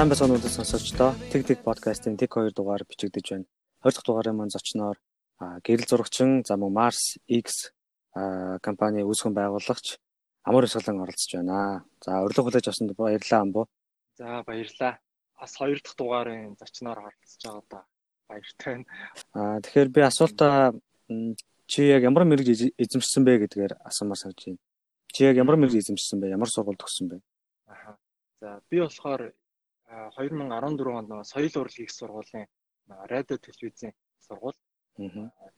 Сайн 0.00 0.08
байцгаана 0.08 0.40
уу 0.40 0.48
сонсогчдоо. 0.48 1.12
Тэг 1.28 1.44
тэг 1.44 1.58
подкастын 1.60 2.16
тэг 2.16 2.32
2 2.32 2.56
дугаар 2.56 2.88
бичигдэж 2.88 3.36
байна. 3.36 3.44
20 3.84 4.00
дахь 4.00 4.06
дугаарын 4.08 4.32
маань 4.32 4.48
зочноор 4.48 4.96
гэрэл 5.60 5.84
зурагчин 5.84 6.40
за 6.40 6.56
мөн 6.56 6.72
Mars 6.72 7.20
X 7.28 7.68
компани 8.64 9.04
үүсгэн 9.04 9.36
байгуулагч 9.36 10.00
Амар 10.48 10.64
Усгалан 10.64 11.04
оролцож 11.04 11.36
байна. 11.36 11.84
За 12.00 12.24
урилга 12.24 12.48
хүлээж 12.48 12.72
авсанд 12.72 12.96
баярлалаа 12.96 13.40
амбуу. 13.44 13.68
За 14.16 14.40
баярлалаа. 14.48 15.04
Бас 15.36 15.52
2 15.60 15.84
дахь 15.84 15.96
дугаарын 16.00 16.56
зочноор 16.56 17.04
оролцож 17.04 17.44
байгаа 17.44 17.64
да. 17.68 17.84
Баяртай 18.24 18.72
байна. 18.72 18.88
Аа 19.36 19.60
тэгэхээр 19.60 19.88
би 19.92 20.00
асуултаа 20.00 20.72
чи 21.68 21.80
яг 21.92 22.08
ямар 22.08 22.24
мэрэг 22.24 22.48
эзэмшсэн 22.72 23.20
бэ 23.28 23.44
гэдгээр 23.44 23.84
асуумаар 23.84 24.16
санаж 24.16 24.48
байна. 24.48 24.64
Чи 25.12 25.28
яг 25.28 25.36
ямар 25.36 25.60
мэрэг 25.60 25.76
эзэмшсэн 25.76 26.24
бэ? 26.24 26.32
Ямар 26.32 26.48
сургууль 26.48 26.80
төгссөн 26.80 27.12
бэ? 27.12 27.16
Аа. 27.68 28.00
За 28.40 28.64
би 28.72 28.80
болохоор 28.80 29.36
2014 29.90 30.86
онд 30.98 31.26
соёл 31.26 31.54
урлагийн 31.60 31.86
их 31.86 31.92
сургуулийн 31.92 32.46
радио 33.12 33.36
телевизийн 33.38 33.92
сургууль 34.26 34.58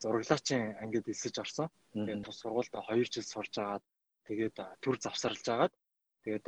зураглаачийн 0.01 0.77
ангид 0.83 1.09
элсэж 1.09 1.39
орсон. 1.39 1.69
Тэгээд 1.93 2.25
тус 2.25 2.39
сургуульд 2.41 2.73
2 2.73 3.05
жил 3.13 3.27
сурж 3.27 3.55
агаад 3.59 3.85
тэгээд 4.29 4.57
төр 4.83 4.97
завсарлаж 5.05 5.47
агаад 5.49 5.75
тэгээд 6.25 6.47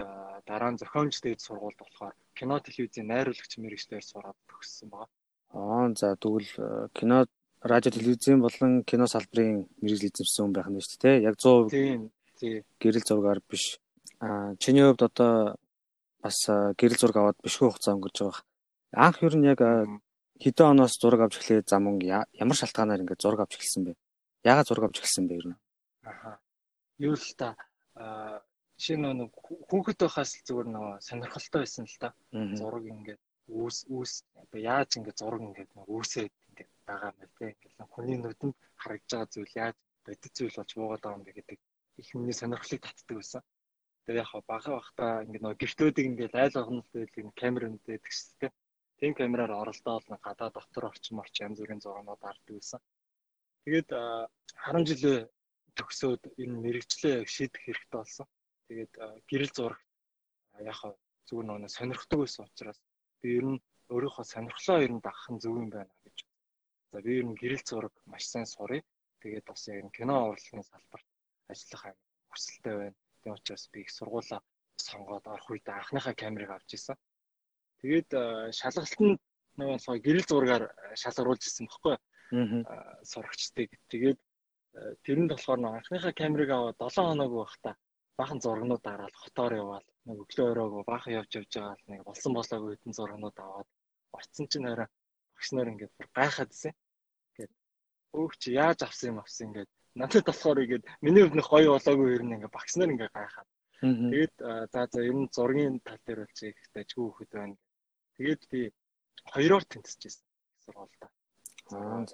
дараа 0.49 0.71
нь 0.73 0.81
зохиомж 0.81 1.15
дээд 1.21 1.41
сургуульд 1.45 1.79
болохоор 1.81 2.15
кино 2.39 2.57
телевизийн 2.61 3.07
найруулагч 3.13 3.53
мэрэгчлэр 3.59 4.05
сураад 4.05 4.39
төгссөн 4.49 4.89
байгаа. 4.91 5.11
Аа 5.53 5.93
за 6.01 6.17
тэгвэл 6.17 6.51
кино 6.97 7.27
радио 7.61 7.91
телевизийн 7.91 8.41
болон 8.41 8.85
кино 8.85 9.07
салбарын 9.07 9.69
мэрэгжил 9.83 10.09
эзэмшсэн 10.11 10.43
хүн 10.45 10.55
байх 10.55 10.69
нь 10.69 10.81
шүү 10.81 11.01
дээ. 11.03 11.17
Яг 11.29 11.35
100% 11.37 11.71
тийм 11.71 12.01
тий 12.39 12.55
гэрэл 12.83 13.09
зургаар 13.09 13.41
биш. 13.49 13.79
Аа 14.21 14.55
чиний 14.63 14.85
хувьд 14.85 15.03
одоо 15.09 15.57
бас 16.25 16.39
гэрэл 16.81 17.01
зураг 17.01 17.17
аваад 17.21 17.39
бишгүй 17.45 17.69
хугацаа 17.69 17.95
өнгөрч 17.95 18.17
байгаа. 18.25 18.43
Анх 19.05 19.21
ер 19.21 19.37
нь 19.37 19.49
яг 19.53 19.61
хэдэн 20.41 20.73
оноос 20.73 20.97
зураг 20.97 21.21
авч 21.29 21.37
эхлэе 21.39 21.69
зам 21.69 21.85
өнгө 21.93 22.09
ямар 22.41 22.57
шалтгаанаар 22.57 23.03
ингээд 23.05 23.23
зураг 23.23 23.45
авч 23.45 23.61
эхэлсэн 23.61 23.83
бэ? 23.85 23.93
Яагаад 24.49 24.69
зураг 24.69 24.85
авч 24.89 24.97
эхэлсэн 24.99 25.25
бэ 25.29 25.35
ер 25.37 25.47
нь? 25.53 25.59
Аха. 26.09 26.41
Юу 26.97 27.15
л 27.15 27.29
та 27.37 27.53
шинэ 28.85 29.11
нэг 29.15 29.31
хүүхэд 29.71 29.99
байхаас 30.03 30.33
зүгээр 30.47 30.69
нэг 30.75 30.85
сонирхолтой 31.07 31.61
байсан 31.63 31.87
л 31.87 31.99
та. 32.03 32.09
Зураг 32.59 32.85
ингээд 32.95 33.23
үүс 33.47 33.87
үүс 33.95 34.13
яаж 34.53 34.91
ингээд 34.99 35.21
зураг 35.23 35.43
ингээд 35.47 35.71
үүсээд 35.87 36.33
ингээд 36.51 36.71
байгаа 36.89 37.11
юм 37.15 37.19
бэ 37.21 37.27
те. 37.39 37.47
Ингээд 37.55 37.93
хүний 37.95 38.19
нүдэнд 38.19 38.57
харагдж 38.83 39.11
байгаа 39.11 39.33
зүйл 39.35 39.55
яаж 39.63 39.77
бодит 40.05 40.35
зүйл 40.35 40.57
болж 40.59 40.71
буугаад 40.75 41.03
байгаа 41.03 41.19
юм 41.19 41.25
бэ 41.27 41.33
гэдэг 41.39 41.59
их 42.03 42.09
миний 42.19 42.35
сонирхлыг 42.35 42.83
татдаг 42.83 43.17
байсан. 43.19 43.43
Тэгээ 44.05 44.21
яг 44.21 44.33
бага 44.45 44.71
бахта 44.77 45.05
ингээд 45.25 45.45
нөгөө 45.45 45.61
гэртүүдийг 45.63 46.07
ингээд 46.09 46.35
айл 46.37 46.57
агнал 46.61 46.89
дээр 46.93 47.11
камер 47.41 47.65
үндэдэг 47.73 48.13
шүү 48.13 48.37
дээ. 48.41 48.53
Тийм 49.01 49.13
камераар 49.17 49.53
оролдоод 49.63 50.05
гадаа 50.27 50.51
дотор 50.53 50.85
орчим 50.93 51.19
орч 51.23 51.35
янз 51.41 51.59
бүрийн 51.61 51.81
зургууд 51.81 52.23
авдаг 52.23 52.55
байсан. 52.55 52.81
Тэгээд 53.65 53.89
харам 54.61 54.85
жилээ 54.85 55.19
төгсөөд 55.79 56.23
энэ 56.43 56.61
мэрэгчлээ 56.65 57.17
шийдэх 57.35 57.63
хэрэгтэй 57.65 57.99
болсон. 58.01 58.27
Тэгээд 58.69 58.93
гэрэл 59.31 59.53
зураг 59.57 59.81
яг 60.61 60.81
зүгээр 61.27 61.47
нөгөө 61.49 61.73
сонирхдаг 61.77 62.19
байсан 62.21 62.45
учраас 62.45 62.79
би 63.21 63.29
ер 63.41 63.47
нь 63.53 63.63
өөрийнхөө 63.93 64.25
сонирхлоо 64.33 64.79
ер 64.85 64.93
нь 64.93 65.05
дагах 65.05 65.29
нь 65.33 65.41
зөв 65.43 65.55
юм 65.63 65.69
байна 65.73 65.95
гэж. 66.05 66.19
За 66.93 66.99
би 67.05 67.11
ер 67.21 67.27
нь 67.29 67.39
гэрэл 67.41 67.65
зураг 67.65 67.95
маш 68.05 68.25
сайн 68.29 68.47
сурыг. 68.47 68.85
Тэгээд 69.25 69.49
бас 69.49 69.63
яг 69.69 69.89
кино 69.97 70.15
урлагийн 70.29 70.65
салбарт 70.69 71.09
ажиллах 71.53 71.85
юм 71.91 71.99
хүсэлтэй 72.31 72.75
байна. 72.81 72.99
Тийм 73.25 73.35
учраас 73.35 73.69
би 73.73 73.81
их 73.81 73.91
сургуулаа 73.91 74.41
сонгоод 74.77 75.25
орох 75.27 75.49
үед 75.51 75.67
анхныхаа 75.69 76.15
камерыг 76.15 76.51
авч 76.53 76.77
ирсэн. 76.77 76.97
Тэгээд 77.81 78.11
шалгалтанд 78.53 79.21
нөгөө 79.57 79.99
гэрэл 80.05 80.29
зургаар 80.29 80.65
шалгаруулж 81.01 81.43
ирсэн 81.49 81.67
баггүй. 81.73 81.97
Аа 82.69 83.01
сурагчдыг. 83.09 83.71
Тэгээд 83.89 84.21
тэрэнд 85.05 85.31
болохоор 85.33 85.61
нөгөө 85.61 85.79
анхныхаа 85.81 86.13
камерыг 86.13 86.51
аваад 86.53 86.77
7 86.77 87.01
хоног 87.01 87.33
байхдаа 87.33 87.75
бахан 88.21 88.41
зургнууд 88.45 88.83
дараал 88.85 89.17
хотоор 89.25 89.53
яваал 89.63 89.87
нэг 90.05 90.19
өглөө 90.23 90.47
өрөөгөө 90.53 90.85
бахан 90.93 91.17
явж 91.21 91.31
явж 91.41 91.53
байгаа 91.57 91.77
л 91.81 91.89
нэг 91.89 92.01
болсон 92.05 92.33
болоогүй 92.37 92.77
хэдэн 92.77 92.99
зургнууд 92.99 93.37
аваад 93.41 93.69
орцсон 94.19 94.47
чинь 94.53 94.69
хараа 94.69 94.89
багш 95.35 95.49
нар 95.53 95.73
ингээд 95.73 95.95
гайхаад 96.19 96.51
исэн. 96.53 96.73
Ингээд 97.33 97.53
өөх 98.19 98.33
чи 98.37 98.49
яаж 98.53 98.79
авсан 98.85 99.11
юм 99.13 99.19
авсан 99.23 99.49
ингээд 99.49 99.71
надад 99.95 100.25
болохоор 100.27 100.59
ингээд 100.65 100.85
миний 101.05 101.25
нэг 101.25 101.47
гоё 101.47 101.75
болоогүй 101.75 102.09
ер 102.17 102.23
нь 102.25 102.35
ингээд 102.37 102.55
багш 102.55 102.73
нар 102.77 102.91
ингээд 102.91 103.15
гайхаад. 103.15 103.49
Тэгээд 103.81 104.35
за 104.73 104.81
за 104.93 105.01
ер 105.05 105.17
нь 105.19 105.33
зургийн 105.37 105.81
тал 105.87 106.01
дээр 106.07 106.21
бол 106.25 106.35
чи 106.39 106.51
ихтэй 106.51 106.83
ажгүй 106.83 107.05
хөхөд 107.07 107.31
байна. 107.35 107.57
Тэгээд 108.17 108.43
би 108.51 108.61
хоёроор 109.33 109.65
тэнцэж 109.65 110.01
байсан 110.03 110.27
сургуультай. 110.65 111.11
Аа 111.73 112.05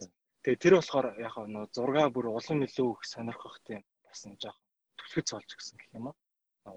тэгээ 0.43 0.63
тэр 0.63 0.75
болохоор 0.77 1.07
яг 1.21 1.35
нөө 1.37 1.65
зургаа 1.77 2.09
бүр 2.13 2.27
улам 2.33 2.65
илүү 2.65 2.89
их 2.97 3.03
сонирхох 3.05 3.57
тийм 3.65 3.81
бас 4.05 4.25
нэг 4.25 4.39
жоох 4.41 4.59
түлхэц 4.99 5.29
болж 5.37 5.51
гисэн 5.53 5.77
гэх 5.79 5.95
юм 5.97 6.07
аа. 6.09 6.17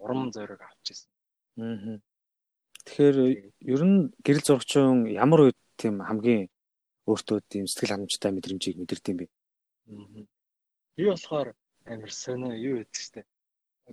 Урам 0.03 0.31
зориг 0.35 0.61
авч 0.61 0.91
ирсэн. 0.91 1.09
Аа. 1.59 1.99
Тэгэхээр 2.85 3.17
ер 3.73 3.81
нь 3.87 4.11
гэрэл 4.25 4.47
зурагчин 4.47 5.07
ямар 5.07 5.47
үед 5.47 5.59
тийм 5.79 6.03
хамгийн 6.03 6.51
өөртөө 7.07 7.39
тийм 7.47 7.65
сэтгэл 7.67 7.93
ханамжтай 7.95 8.31
мэдрэмжийг 8.35 8.77
мэдэрдэм 8.79 9.15
бэ? 9.23 9.25
Аа. 9.27 10.27
Би 10.97 11.03
болохоор 11.09 11.49
амар 11.93 12.11
сонио 12.13 12.53
юу 12.53 12.75
гэдэг 12.79 12.93
чтэй. 12.93 13.25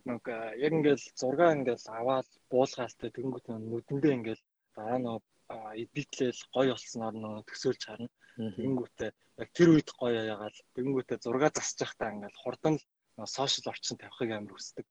Нэг 0.04 0.22
яг 0.66 0.72
ингээл 0.76 1.04
зураг 1.20 1.56
ингээл 1.56 1.86
аваад 1.98 2.28
буулгаалтай 2.52 3.10
тэгэнгүүт 3.12 3.46
нүдэндээ 3.48 4.12
ингээл 4.18 4.42
дараа 4.76 4.98
нь 5.00 5.08
эдитлэл 5.82 6.40
гоё 6.54 6.72
болсноор 6.76 7.14
нөө 7.16 7.42
төсөөлж 7.48 7.82
харна. 7.86 8.10
Тэгэнгүүтээ 8.36 9.10
яг 9.42 9.48
тэр 9.56 9.68
үед 9.74 9.88
гоё 10.00 10.20
яагаад 10.32 10.56
тэгэнгүүтээ 10.76 11.18
зураг 11.24 11.42
засаж 11.56 11.78
байхдаа 11.80 12.12
ингээл 12.14 12.42
хурдан 12.42 12.76
сошиал 13.26 13.72
орчин 13.72 13.96
тавихыг 13.98 14.30
амар 14.32 14.54
хүсдэг. 14.54 14.86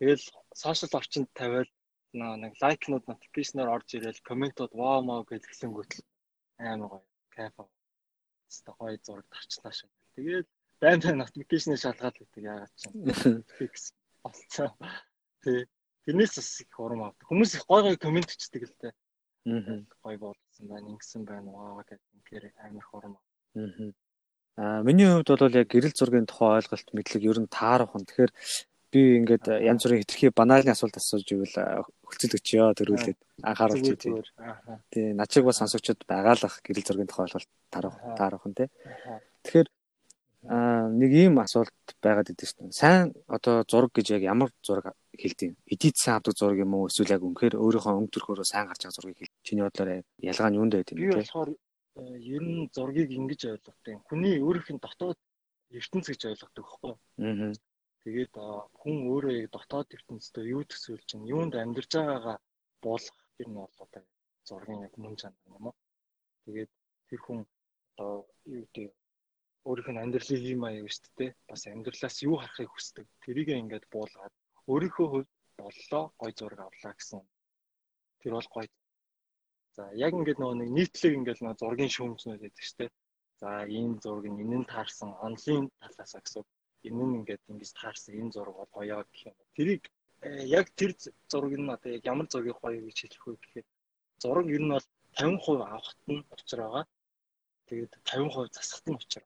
Тэгэл 0.00 0.24
сошиал 0.62 0.98
орчинд 0.98 1.28
тавиал 1.36 1.70
нэг 2.12 2.52
лайкнууд 2.60 3.04
нотификейшнээр 3.06 3.68
орж 3.76 3.88
ирээл 3.96 4.26
комментууд 4.28 4.72
ваа 4.74 4.98
маа 5.00 5.20
гэдгсэнгүүт 5.28 5.92
амар 6.58 6.88
гоё 6.92 7.06
кайф. 7.36 7.56
Тэстэ 8.48 8.70
гоё 8.76 8.96
зураг 9.06 9.26
тарчлаа 9.30 9.72
шиг. 9.72 9.90
Тэгээд 10.16 10.48
байн 10.82 10.98
байн 10.98 11.18
нотификейшнээ 11.22 11.78
шалгаад 11.78 12.16
байдаг 12.18 12.42
яагаад 12.42 12.72
ч 12.74 12.82
юм. 12.90 12.94
Фикс 13.58 13.94
болцоо. 14.22 14.74
Тэ 15.46 15.70
тэрнээс 16.04 16.34
бас 16.34 16.50
их 16.58 16.74
урам 16.82 17.06
авдаг. 17.06 17.26
Хүмүүс 17.30 17.54
их 17.54 17.64
гой 17.70 17.82
гой 17.86 17.96
коммент 17.96 18.30
хийдэг 18.34 18.66
л 18.66 18.74
дээ. 18.82 18.92
Аа. 19.46 19.86
Гой 20.02 20.16
болсон 20.18 20.66
байна, 20.66 20.90
ингэсэн 20.90 21.22
байна 21.22 21.54
ваа 21.54 21.86
гэдэг 21.86 22.10
ингээр 22.18 22.44
амар 22.66 22.86
хурам. 22.90 23.14
Аа. 23.54 23.94
Аа 24.58 24.82
миний 24.82 25.06
хувьд 25.06 25.30
бол 25.30 25.54
яг 25.54 25.70
гэрэл 25.70 25.94
зургийн 25.94 26.26
тухай 26.26 26.58
ойлголт 26.58 26.88
мэдлэг 26.90 27.22
ер 27.30 27.38
нь 27.38 27.50
таарах 27.50 27.94
хүн. 27.94 28.02
Тэгэхээр 28.02 28.32
би 28.92 29.00
ингээд 29.22 29.46
янз 29.64 29.86
бүрийн 29.86 30.02
хитрхи 30.04 30.34
банальны 30.34 30.74
асуулт 30.74 30.98
асууж 30.98 31.24
ивэл 31.32 31.56
хөлцөл 32.04 32.36
өчөө 32.36 32.76
төрүүлээд 32.76 33.18
анхааруулж 33.40 33.88
тий. 33.96 34.12
Тий, 34.92 35.06
начиг 35.16 35.48
бас 35.48 35.62
сонсогчд 35.62 36.04
байгаалах 36.04 36.60
гэрэл 36.60 36.84
зургийн 36.84 37.08
тухай 37.08 37.24
ойлголт 37.24 37.50
таарах 37.72 37.96
таарах 38.20 38.44
хүн 38.44 38.52
тий. 38.52 38.68
Тэгэхээр 39.48 39.68
аа 40.50 40.90
нэг 40.90 41.12
ийм 41.14 41.38
асуулт 41.38 41.70
байгаад 42.02 42.34
идэв 42.34 42.48
шүү 42.50 42.58
дээ. 42.66 42.74
Сайн 42.74 43.14
одоо 43.30 43.62
зураг 43.70 43.94
гэж 43.94 44.18
яг 44.18 44.22
ямар 44.26 44.50
зураг 44.66 44.90
хэлдэг 45.14 45.54
юм? 45.54 45.56
Эдит 45.70 45.96
сайн 45.96 46.18
авдаг 46.18 46.34
зураг 46.34 46.58
юм 46.58 46.74
уу? 46.74 46.90
Эсвэл 46.90 47.14
яг 47.14 47.22
үнэхээр 47.22 47.54
өөрийнхөө 47.62 47.94
өнгө 47.94 48.12
төрхөөрөө 48.12 48.46
сайн 48.50 48.66
гарч 48.66 48.82
байгаа 48.82 48.96
зургийг 48.98 49.18
хэл. 49.22 49.36
Чиний 49.46 49.62
бодлоор 49.62 49.90
ялгаа 50.18 50.50
нь 50.50 50.58
юунд 50.58 50.72
байд 50.74 50.90
юм 50.90 50.98
бэ? 50.98 51.06
Би 51.06 51.14
болохоор 51.14 51.50
э, 51.54 52.02
ер 52.34 52.42
нь 52.42 52.70
зургийг 52.74 53.10
ингэж 53.14 53.40
ойлгодог. 53.54 54.02
Хүний 54.10 54.34
өөрийнх 54.42 54.70
нь 54.74 54.82
дотоод 54.82 55.18
ертөнц 55.70 56.06
гэж 56.10 56.22
ойлгодог 56.26 56.66
юу? 56.82 56.98
Аа. 57.22 57.54
Тэгээд 58.02 58.34
хүн 58.34 58.96
өөрөө 59.14 59.32
яг 59.46 59.48
дотоод 59.54 59.88
ертөнцтэй 59.94 60.50
юу 60.50 60.66
төсөөлж 60.66 61.06
чинь, 61.06 61.30
юунд 61.30 61.54
амьдарч 61.54 61.94
байгаагаа 61.94 62.36
буулгах 62.82 63.22
гэх 63.38 63.46
нь 63.46 63.54
бол 63.54 63.78
одоо 63.78 64.02
зургийн 64.42 64.82
яг 64.90 64.94
мөн 64.98 65.14
чанар 65.14 65.46
юм 65.46 65.70
уу? 65.70 65.76
Тэгээд 66.50 66.70
тэр 67.06 67.20
хүн 67.22 67.40
одоо 67.94 68.26
юу 68.50 68.66
гэдэг 68.74 68.90
өөрийнх 69.68 69.90
нь 69.92 70.02
амьдралын 70.02 70.42
юм 70.54 70.62
аяг 70.68 70.88
шүү 70.90 71.10
дээ. 71.18 71.30
Бас 71.48 71.62
амьдралаас 71.70 72.16
юу 72.26 72.36
харахыг 72.38 72.70
хүсдэг. 72.72 73.06
Тэрийг 73.24 73.48
ингээд 73.62 73.86
буулгаад 73.94 74.34
өөрийнхөө 74.70 75.06
хувьд 75.10 75.30
боллоо 75.58 76.04
гой 76.20 76.32
зураг 76.38 76.60
авлаа 76.66 76.94
гэсэн. 76.98 77.20
Тэр 78.20 78.32
бол 78.36 78.48
гоё. 78.54 78.68
За 79.76 79.82
яг 80.04 80.12
ингээд 80.18 80.40
нөгөө 80.40 80.56
нэг 80.58 80.70
нийтлэг 80.76 81.12
ингээд 81.18 81.40
нөгөө 81.42 81.60
зургийн 81.62 81.94
шүүмжнүүд 81.94 82.42
байдаг 82.42 82.64
шүү 82.66 82.78
дээ. 82.80 82.90
За 83.40 83.48
ийм 83.78 83.92
зураг 84.02 84.26
нь 84.28 84.42
энэ 84.42 84.58
нь 84.60 84.70
таарсан 84.72 85.10
онлайн 85.26 85.64
талаас 85.80 86.12
гэсэн. 86.18 86.44
Энэ 86.88 87.04
нь 87.06 87.16
ингээд 87.20 87.42
ингэж 87.50 87.70
таарсан 87.80 88.12
энэ 88.20 88.34
зураг 88.34 88.56
бол 88.58 88.72
гоё 88.76 88.98
гэх 89.10 89.22
юм. 89.30 89.36
Тэрийг 89.56 89.82
э, 90.26 90.42
яг 90.58 90.66
тэр 90.78 90.90
зураг 91.30 91.52
нь 91.58 91.72
одоо 91.74 91.90
яг 91.96 92.02
ямар 92.12 92.26
зургийг 92.28 92.58
гоё 92.62 92.80
гэж 92.86 92.98
хэлэх 93.00 93.24
вэ 93.26 93.34
гэхээр 93.42 93.66
зураг 94.22 94.46
ер 94.56 94.62
нь 94.62 94.74
бол 94.74 94.86
50% 95.18 95.62
авахт 95.76 96.00
нь 96.10 96.26
учир 96.34 96.60
байгаа. 96.62 96.84
Тэгээд 97.68 97.92
50% 98.10 98.54
засахт 98.56 98.86
нь 98.90 98.98
учир. 98.98 99.24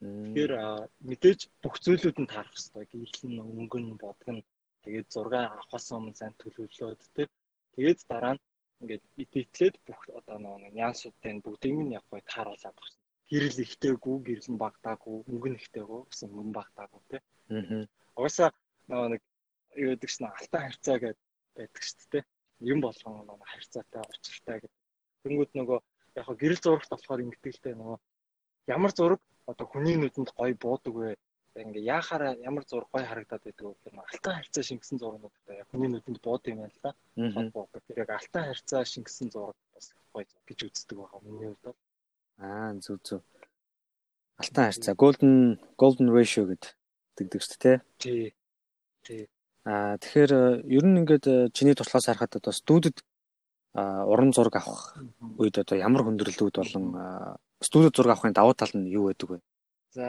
Тэгэхээр 0.00 0.52
мэдээж 1.08 1.40
бүх 1.64 1.74
зүйлүүд 1.80 2.16
нь 2.20 2.28
таарах 2.28 2.52
хэрэгтэй. 2.52 2.84
Гэрэл 2.92 3.24
нь 3.32 3.40
өнгө 3.40 3.78
нь 3.80 3.96
бодго 3.96 4.30
нь 4.36 4.46
тэгээд 4.84 5.08
зураг 5.08 5.34
авахаас 5.56 5.86
өмнө 5.96 6.12
сайн 6.18 6.34
төлөвлөөд 6.36 7.00
тэг. 7.16 7.28
Тэгээд 7.74 8.00
дараа 8.04 8.34
нь 8.36 8.44
ингээд 8.80 9.04
идэвхлээд 9.22 9.76
бүх 9.88 10.00
одоо 10.12 10.36
нэг 10.36 10.72
нянсуудын 10.76 11.40
бүгдийг 11.40 11.76
нь 11.80 11.96
яг 11.96 12.04
гой 12.12 12.20
тааруулаад 12.28 12.76
багсан. 12.76 13.00
Гэрэл 13.30 13.64
ихтэйгүү, 13.64 14.16
гэрэл 14.28 14.50
нь 14.52 14.60
багдаагүй, 14.60 15.16
мөнгө 15.32 15.48
нь 15.50 15.60
ихтэйгүү 15.60 16.00
гэсэн 16.12 16.28
мөнгө 16.36 16.56
багдаагүй 16.60 17.02
тий. 17.08 17.20
Аа. 17.56 17.88
Угаасаа 18.20 18.50
нэг 19.12 19.22
юу 19.80 19.90
гэдэг 19.96 20.10
чинь 20.12 20.28
алтан 20.28 20.62
харьцаа 20.64 20.96
гэдэг 21.00 21.24
байдаг 21.56 21.82
шүү 21.88 22.08
дээ. 22.12 22.24
Юм 22.70 22.78
болгон 22.84 23.24
нэг 23.24 23.48
харьцаатай 23.48 24.02
учиртай 24.12 24.56
гэдэг. 24.60 24.82
Тэнгүүд 25.24 25.52
нөгөө 25.56 25.78
яг 26.20 26.26
гэрэл 26.36 26.62
зурагт 26.62 26.92
болохоор 26.92 27.24
ингэдэг 27.24 27.52
л 27.56 27.64
дээ 27.64 27.74
нөгөө 27.80 27.98
ямар 28.76 28.92
зураг 28.92 29.20
одоо 29.50 29.66
хүний 29.70 29.96
нүдэнд 29.96 30.30
гоё 30.38 30.54
буудаг 30.58 30.94
вэ? 30.94 31.10
ингээ 31.56 31.88
яахаараа 31.94 32.34
ямар 32.48 32.64
зураг 32.68 32.88
гоё 32.92 33.06
харагдаад 33.06 33.42
байдаг 33.44 33.64
вэ 33.66 33.72
гэхээр 33.72 33.96
алтан 33.96 34.34
харьцаа 34.36 34.64
шингэсэн 34.68 34.98
зургууд 35.00 35.34
одоо 35.40 35.54
яг 35.56 35.68
хүний 35.70 35.90
нүдэнд 35.90 36.18
буудаг 36.20 36.52
юм 36.52 36.60
байна 36.60 36.74
л 36.76 36.82
да. 36.84 36.92
Тэр 37.86 37.98
яг 38.04 38.10
алтан 38.10 38.44
харьцаа 38.50 38.82
шингэсэн 38.84 39.28
зураг 39.32 39.56
бас 39.74 39.86
гоё 40.12 40.26
гэж 40.48 40.58
үздэг 40.68 40.96
байгаа 40.98 41.20
миний 41.24 41.48
хувьд. 41.48 41.76
Аа 42.38 42.74
зүг 42.84 43.00
зүг. 43.08 43.22
Алтан 44.36 44.64
харьцаа 44.68 44.94
golden 44.94 45.32
golden 45.80 46.08
ratio 46.12 46.44
гэдэг 46.44 47.40
шүү 47.40 47.58
дээ. 47.64 47.76
Тий. 47.98 48.34
Тий. 49.06 49.22
Аа 49.64 49.96
тэгэхээр 49.96 50.32
ер 50.68 50.84
нь 50.84 50.98
ингээд 51.00 51.56
чиний 51.56 51.74
туршлагаас 51.74 52.06
харахад 52.12 52.36
одоо 52.36 52.52
студид 52.52 53.00
уран 53.72 54.32
зураг 54.32 54.56
авах 54.60 54.96
үед 55.40 55.56
одоо 55.56 55.76
ямар 55.76 56.04
хүндрэлүүд 56.04 56.56
болон 56.60 56.84
студид 57.60 57.96
зураг 57.96 58.16
авахын 58.16 58.36
давуу 58.36 58.54
тал 58.54 58.72
нь 58.74 58.90
юу 58.90 59.08
байдаг 59.08 59.28
вэ? 59.30 59.38
За 59.96 60.06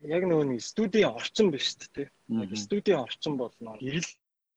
яг 0.00 0.22
нөгөө 0.24 0.46
нэг 0.48 0.60
студийн 0.64 1.12
орчин 1.12 1.50
биш 1.52 1.76
үү? 1.76 2.08
Яг 2.30 2.56
студийн 2.56 3.04
орчин 3.04 3.36
бол 3.36 3.52
гэрэл 3.60 4.10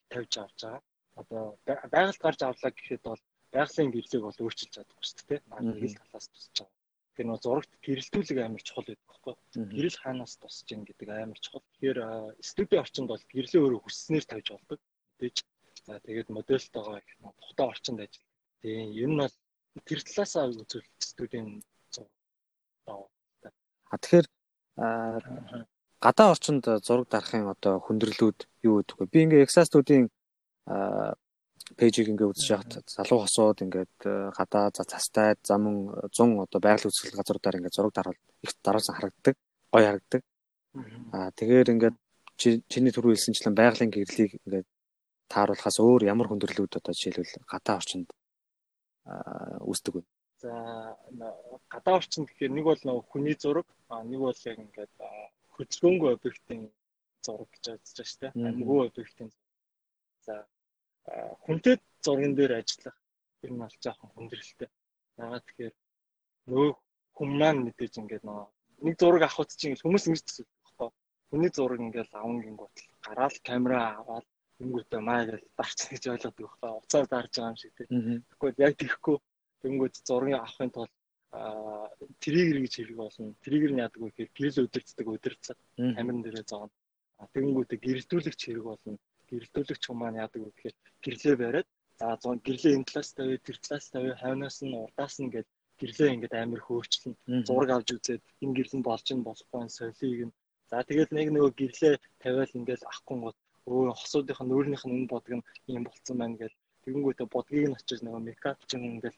тавьж 0.10 0.34
авч 0.38 0.60
байгаа. 0.64 0.82
Одоо 1.20 1.44
байгальд 1.66 2.20
гарч 2.24 2.40
авлаа 2.42 2.72
гэхэд 2.72 3.04
бол 3.04 3.22
байгалийн 3.52 3.92
гэрлийг 3.92 4.24
бол 4.24 4.44
өөрчилж 4.44 4.72
чадахгүй 4.74 5.06
шүү 5.06 5.28
дээ. 5.30 5.42
Манай 5.52 5.74
гэрэл 5.78 6.00
талаас 6.02 6.28
тусч 6.32 6.56
байгаа. 6.58 6.74
Тэгэхээр 7.14 7.28
нөгөө 7.30 7.44
зурагт 7.46 7.72
гэрэлтүүлэг 7.86 8.38
амар 8.42 8.64
чухал 8.66 8.88
байдаг 8.88 9.06
байхгүй. 9.06 9.34
Гэрэл 9.76 10.02
хаанаас 10.02 10.34
тусч 10.42 10.68
ийн 10.72 10.84
гэдэг 10.88 11.10
амар 11.14 11.40
чухал. 11.44 11.66
Тэгэхээр 11.78 12.00
студийн 12.42 12.82
орчинд 12.82 13.10
бол 13.12 13.24
гэрлээ 13.30 13.62
өөрөө 13.62 13.82
хүсснээр 13.84 14.26
тавьж 14.26 14.48
болдог. 14.50 14.80
Тэгэж 15.20 15.38
за 15.86 15.94
тэгээд 16.00 16.30
модельтойгоо 16.34 16.98
их 16.98 17.10
тухтай 17.22 17.66
орчинд 17.70 18.00
ажилладаг. 18.02 18.34
Тийм 18.64 18.90
ер 18.98 19.10
нь 19.14 19.22
бол 19.22 19.36
тэр 19.86 20.00
талаасаа 20.02 20.50
үзвэл 20.50 20.90
студийн. 20.98 21.62
А 22.88 23.96
тэгэхээр 24.02 24.28
гадаа 26.04 26.28
орчинд 26.34 26.66
зураг 26.84 27.08
дарахын 27.10 27.48
одоо 27.48 27.80
хүндрэлүүд 27.80 28.40
юу 28.68 28.82
гэдэг 28.82 28.98
вэ? 29.00 29.12
Би 29.14 29.20
ингээ 29.24 29.46
Exas-туудын 29.46 30.10
пэйжийг 31.78 32.12
ингээ 32.12 32.28
үзэж 32.28 32.48
байхад 32.52 32.88
залуу 32.92 33.20
хосууд 33.24 33.64
ингээд 33.64 33.96
гадаа 34.36 34.66
за 34.76 34.84
цастай 34.84 35.40
замун 35.48 35.96
100 36.12 36.44
одоо 36.44 36.60
байгаль 36.60 36.88
үүсгэл 36.90 37.18
газруудаар 37.18 37.58
ингээ 37.60 37.76
зураг 37.76 37.94
дарал 37.96 38.20
их 38.44 38.52
дараалсан 38.66 38.96
харагддаг, 38.96 39.36
гоё 39.72 39.86
харагддаг. 39.88 40.22
Аа 41.16 41.32
тэгэхээр 41.38 41.72
ингээд 41.74 41.96
чиний 42.42 42.92
түрүү 42.92 43.16
хэлсэнчлэн 43.16 43.56
байгалийн 43.56 43.92
гэрлийг 43.94 44.32
ингээд 44.44 44.68
тааруулахаас 45.32 45.78
өөр 45.80 46.02
ямар 46.14 46.28
хүндрэлүүд 46.28 46.78
одоо 46.80 46.94
жишээлбэл 46.94 47.48
гадаа 47.48 47.80
орчинд 47.80 48.10
үүсдэг 49.70 49.94
вэ? 49.96 50.02
За 50.44 50.98
гадаа 51.72 51.96
орчин 52.04 52.28
гэхээр 52.28 52.52
нэг 52.52 52.66
бол 52.68 52.82
нөгөө 52.84 53.04
хүний 53.08 53.36
зураг, 53.40 53.68
нэг 54.12 54.20
бол 54.20 54.40
яг 54.52 54.58
ингээд 54.60 54.94
хөдөлгөөнгүй 55.56 56.10
объектын 56.12 56.62
зураг 57.24 57.48
гэж 57.54 57.66
үзэж 57.80 57.96
байна 57.96 58.10
шүү 58.12 58.20
дээ. 58.20 58.32
Амьгүй 58.52 58.80
объектын. 58.84 59.30
За 60.28 60.36
хүнтэй 61.48 61.76
зурган 62.04 62.36
дээр 62.36 62.60
ажиллах 62.60 62.98
ер 63.44 63.52
нь 63.56 63.62
бол 63.64 63.78
жоохон 63.84 64.12
хүндрэлтэй. 64.12 64.70
Яагаад 65.24 65.44
тэгэхээр 65.48 65.76
нөгөө 66.52 66.72
хүн 67.16 67.30
маань 67.40 67.64
мэдээж 67.64 67.94
ингээд 68.04 68.24
нөгөө 68.28 68.48
нэг 68.84 68.96
зураг 69.00 69.24
авахд 69.24 69.56
чинь 69.56 69.80
хүмүүс 69.80 70.08
ингэж 70.12 70.24
төсөв 70.28 70.48
байхгүй. 70.52 70.90
Хүний 71.32 71.52
зураг 71.56 71.80
ингээд 71.88 72.12
аван 72.20 72.44
гингүүт 72.44 72.78
гараал 73.08 73.38
камера 73.48 73.80
аваад 74.04 74.28
тэнгүүтээ 74.60 75.02
маа 75.08 75.24
гэж 75.24 75.44
дарч 75.56 75.80
гэж 75.88 76.04
ойлгодог 76.12 76.48
байхгүй. 76.52 76.72
Уцаар 76.84 77.08
дарж 77.08 77.32
байгаа 77.32 77.52
юм 77.52 77.60
шиг 77.62 77.72
тийм. 77.80 77.88
Тэгэхгүй 78.28 78.52
яг 78.60 78.76
тэгэхгүй 78.76 79.18
Тэнгүүд 79.64 79.96
зургийг 80.08 80.38
авахын 80.40 80.72
тулд 80.76 80.94
триггер 82.24 82.60
гэж 82.62 82.74
хэлэх 82.78 82.98
болно. 83.00 83.34
Триггер 83.46 83.72
нь 83.74 83.84
яадаг 83.86 84.02
вэ 84.02 84.10
гэхээр 84.12 84.32
гэрэл 84.38 84.64
өдөрцдөг 84.68 85.08
өдөрцөг 85.16 85.58
амирн 86.00 86.22
дээрээ 86.22 86.46
зоон. 86.52 86.70
Тэнгүүдээ 87.34 87.80
гэрэлтүүлэгч 87.82 88.42
хэрэг 88.46 88.66
болно. 88.70 88.98
Гэрэлтүүлэгч 89.30 89.84
хүмүүс 89.88 90.20
яадаг 90.24 90.42
вэ 90.44 90.52
гэхээр 90.54 90.76
гэрлээ 91.04 91.36
бариад 91.42 91.68
за 92.00 92.06
зоон 92.22 92.38
гэрлээ 92.46 92.76
энэ 92.78 92.88
талаас 92.90 93.10
тавь, 93.18 93.38
тэр 93.46 93.58
талаас 93.64 93.86
тавь, 93.90 94.10
хавнаас 94.22 94.58
нь 94.62 94.78
урдаас 94.84 95.16
нь 95.22 95.32
гээд 95.34 95.48
гэрлээ 95.80 96.14
ингээд 96.14 96.34
амир 96.38 96.62
хөөчлөн 96.64 97.14
зураг 97.48 97.70
авч 97.74 97.90
үзээд 97.98 98.22
энэ 98.44 98.56
гэрэл 98.58 98.78
нь 98.78 98.88
болж 98.88 99.06
ин 99.14 99.22
болохгүй 99.26 99.62
нь 99.64 99.76
солийг 99.78 100.22
нь. 100.28 100.36
За 100.70 100.84
тэгэл 100.90 101.12
нэг 101.18 101.28
нөгөө 101.32 101.52
гэрлээ 101.60 101.96
тавиал 102.22 102.58
ингээд 102.60 102.84
ахгүй 102.92 103.18
гот 103.26 103.38
өө 103.72 103.96
хосуудынх 104.00 104.42
нь 104.44 104.54
өөрийнх 104.56 104.84
нь 104.86 104.96
энэ 104.98 105.12
бодог 105.14 105.34
нь 105.38 105.46
юм 105.78 105.84
болцсон 105.88 106.18
байна 106.20 106.36
гэж 106.42 106.54
тэгэнгүүтээ 106.84 107.28
бодгийг 107.34 107.66
нь 107.70 107.78
очиж 107.80 108.00
нөгөө 108.04 108.22
мекап 108.28 108.60
чинь 108.70 108.88
ингээд 108.92 109.18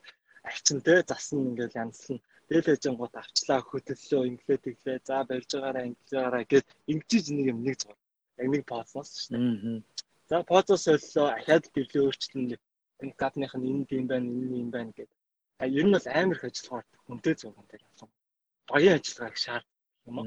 арчин 0.49 0.79
те 0.85 1.03
засна 1.09 1.41
ингээл 1.49 1.79
янзлна. 1.83 2.21
Тэгэл 2.47 2.71
ээжэн 2.73 2.95
гот 3.01 3.13
авчлаа 3.17 3.59
хөдөллөө 3.65 4.21
инглээ 4.29 4.59
тэглээ 4.61 4.97
за 5.07 5.25
барьж 5.29 5.49
байгаараа 5.53 5.89
инглээраа 5.89 6.43
гэд 6.45 6.65
ингэж 6.93 7.25
нэг 7.33 7.45
юм 7.51 7.59
нэг 7.65 7.75
зур. 7.81 7.97
Яг 8.37 8.47
нэг 8.53 8.63
позноос 8.69 9.09
шүү 9.17 9.33
дээ. 9.33 9.81
За 10.29 10.43
позоос 10.45 10.85
соллоо 10.85 11.27
ахаад 11.33 11.65
гэрлээ 11.73 12.05
өөрчлөн 12.05 12.43
энэ 13.01 13.13
гадных 13.21 13.53
нь 13.57 13.65
энэ 13.71 13.85
юм 13.97 14.05
байна 14.11 14.29
энэ 14.29 14.57
юм 14.61 14.69
байна 14.69 14.91
гэд. 14.93 15.09
А 15.61 15.65
ер 15.65 15.85
нь 15.85 15.93
бол 15.95 16.07
амар 16.19 16.37
их 16.37 16.43
ажиллагаа 16.45 16.85
хүнтэй 17.05 17.35
зурган 17.37 17.65
дээр 17.69 17.85
явсан. 17.87 18.09
Баян 18.69 18.97
ажиллагааг 18.97 19.37
шаард 19.37 19.67
юм 20.05 20.17
уу? 20.19 20.25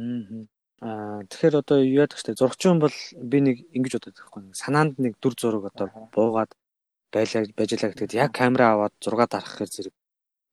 Аа 0.82 1.22
тэгэхээр 1.30 1.60
одоо 1.62 1.78
юу 1.82 2.02
яадаг 2.02 2.18
вэ? 2.18 2.38
Зургчин 2.38 2.78
бол 2.78 2.96
би 3.30 3.38
нэг 3.46 3.56
ингэж 3.76 3.92
бодоод 3.98 4.16
байхгүй. 4.18 4.42
Санаанд 4.54 4.94
нэг 5.02 5.18
дүр 5.18 5.34
зураг 5.34 5.64
одоо 5.70 5.86
буугаад 6.14 6.50
байлаа 7.10 7.42
байжлаа 7.58 7.90
гэдэг 7.90 8.14
яг 8.14 8.32
камера 8.38 8.66
аваад 8.74 8.94
зураг 9.02 9.26
дарах 9.30 9.58
хэрэг 9.58 9.74
зэрэг 9.74 9.94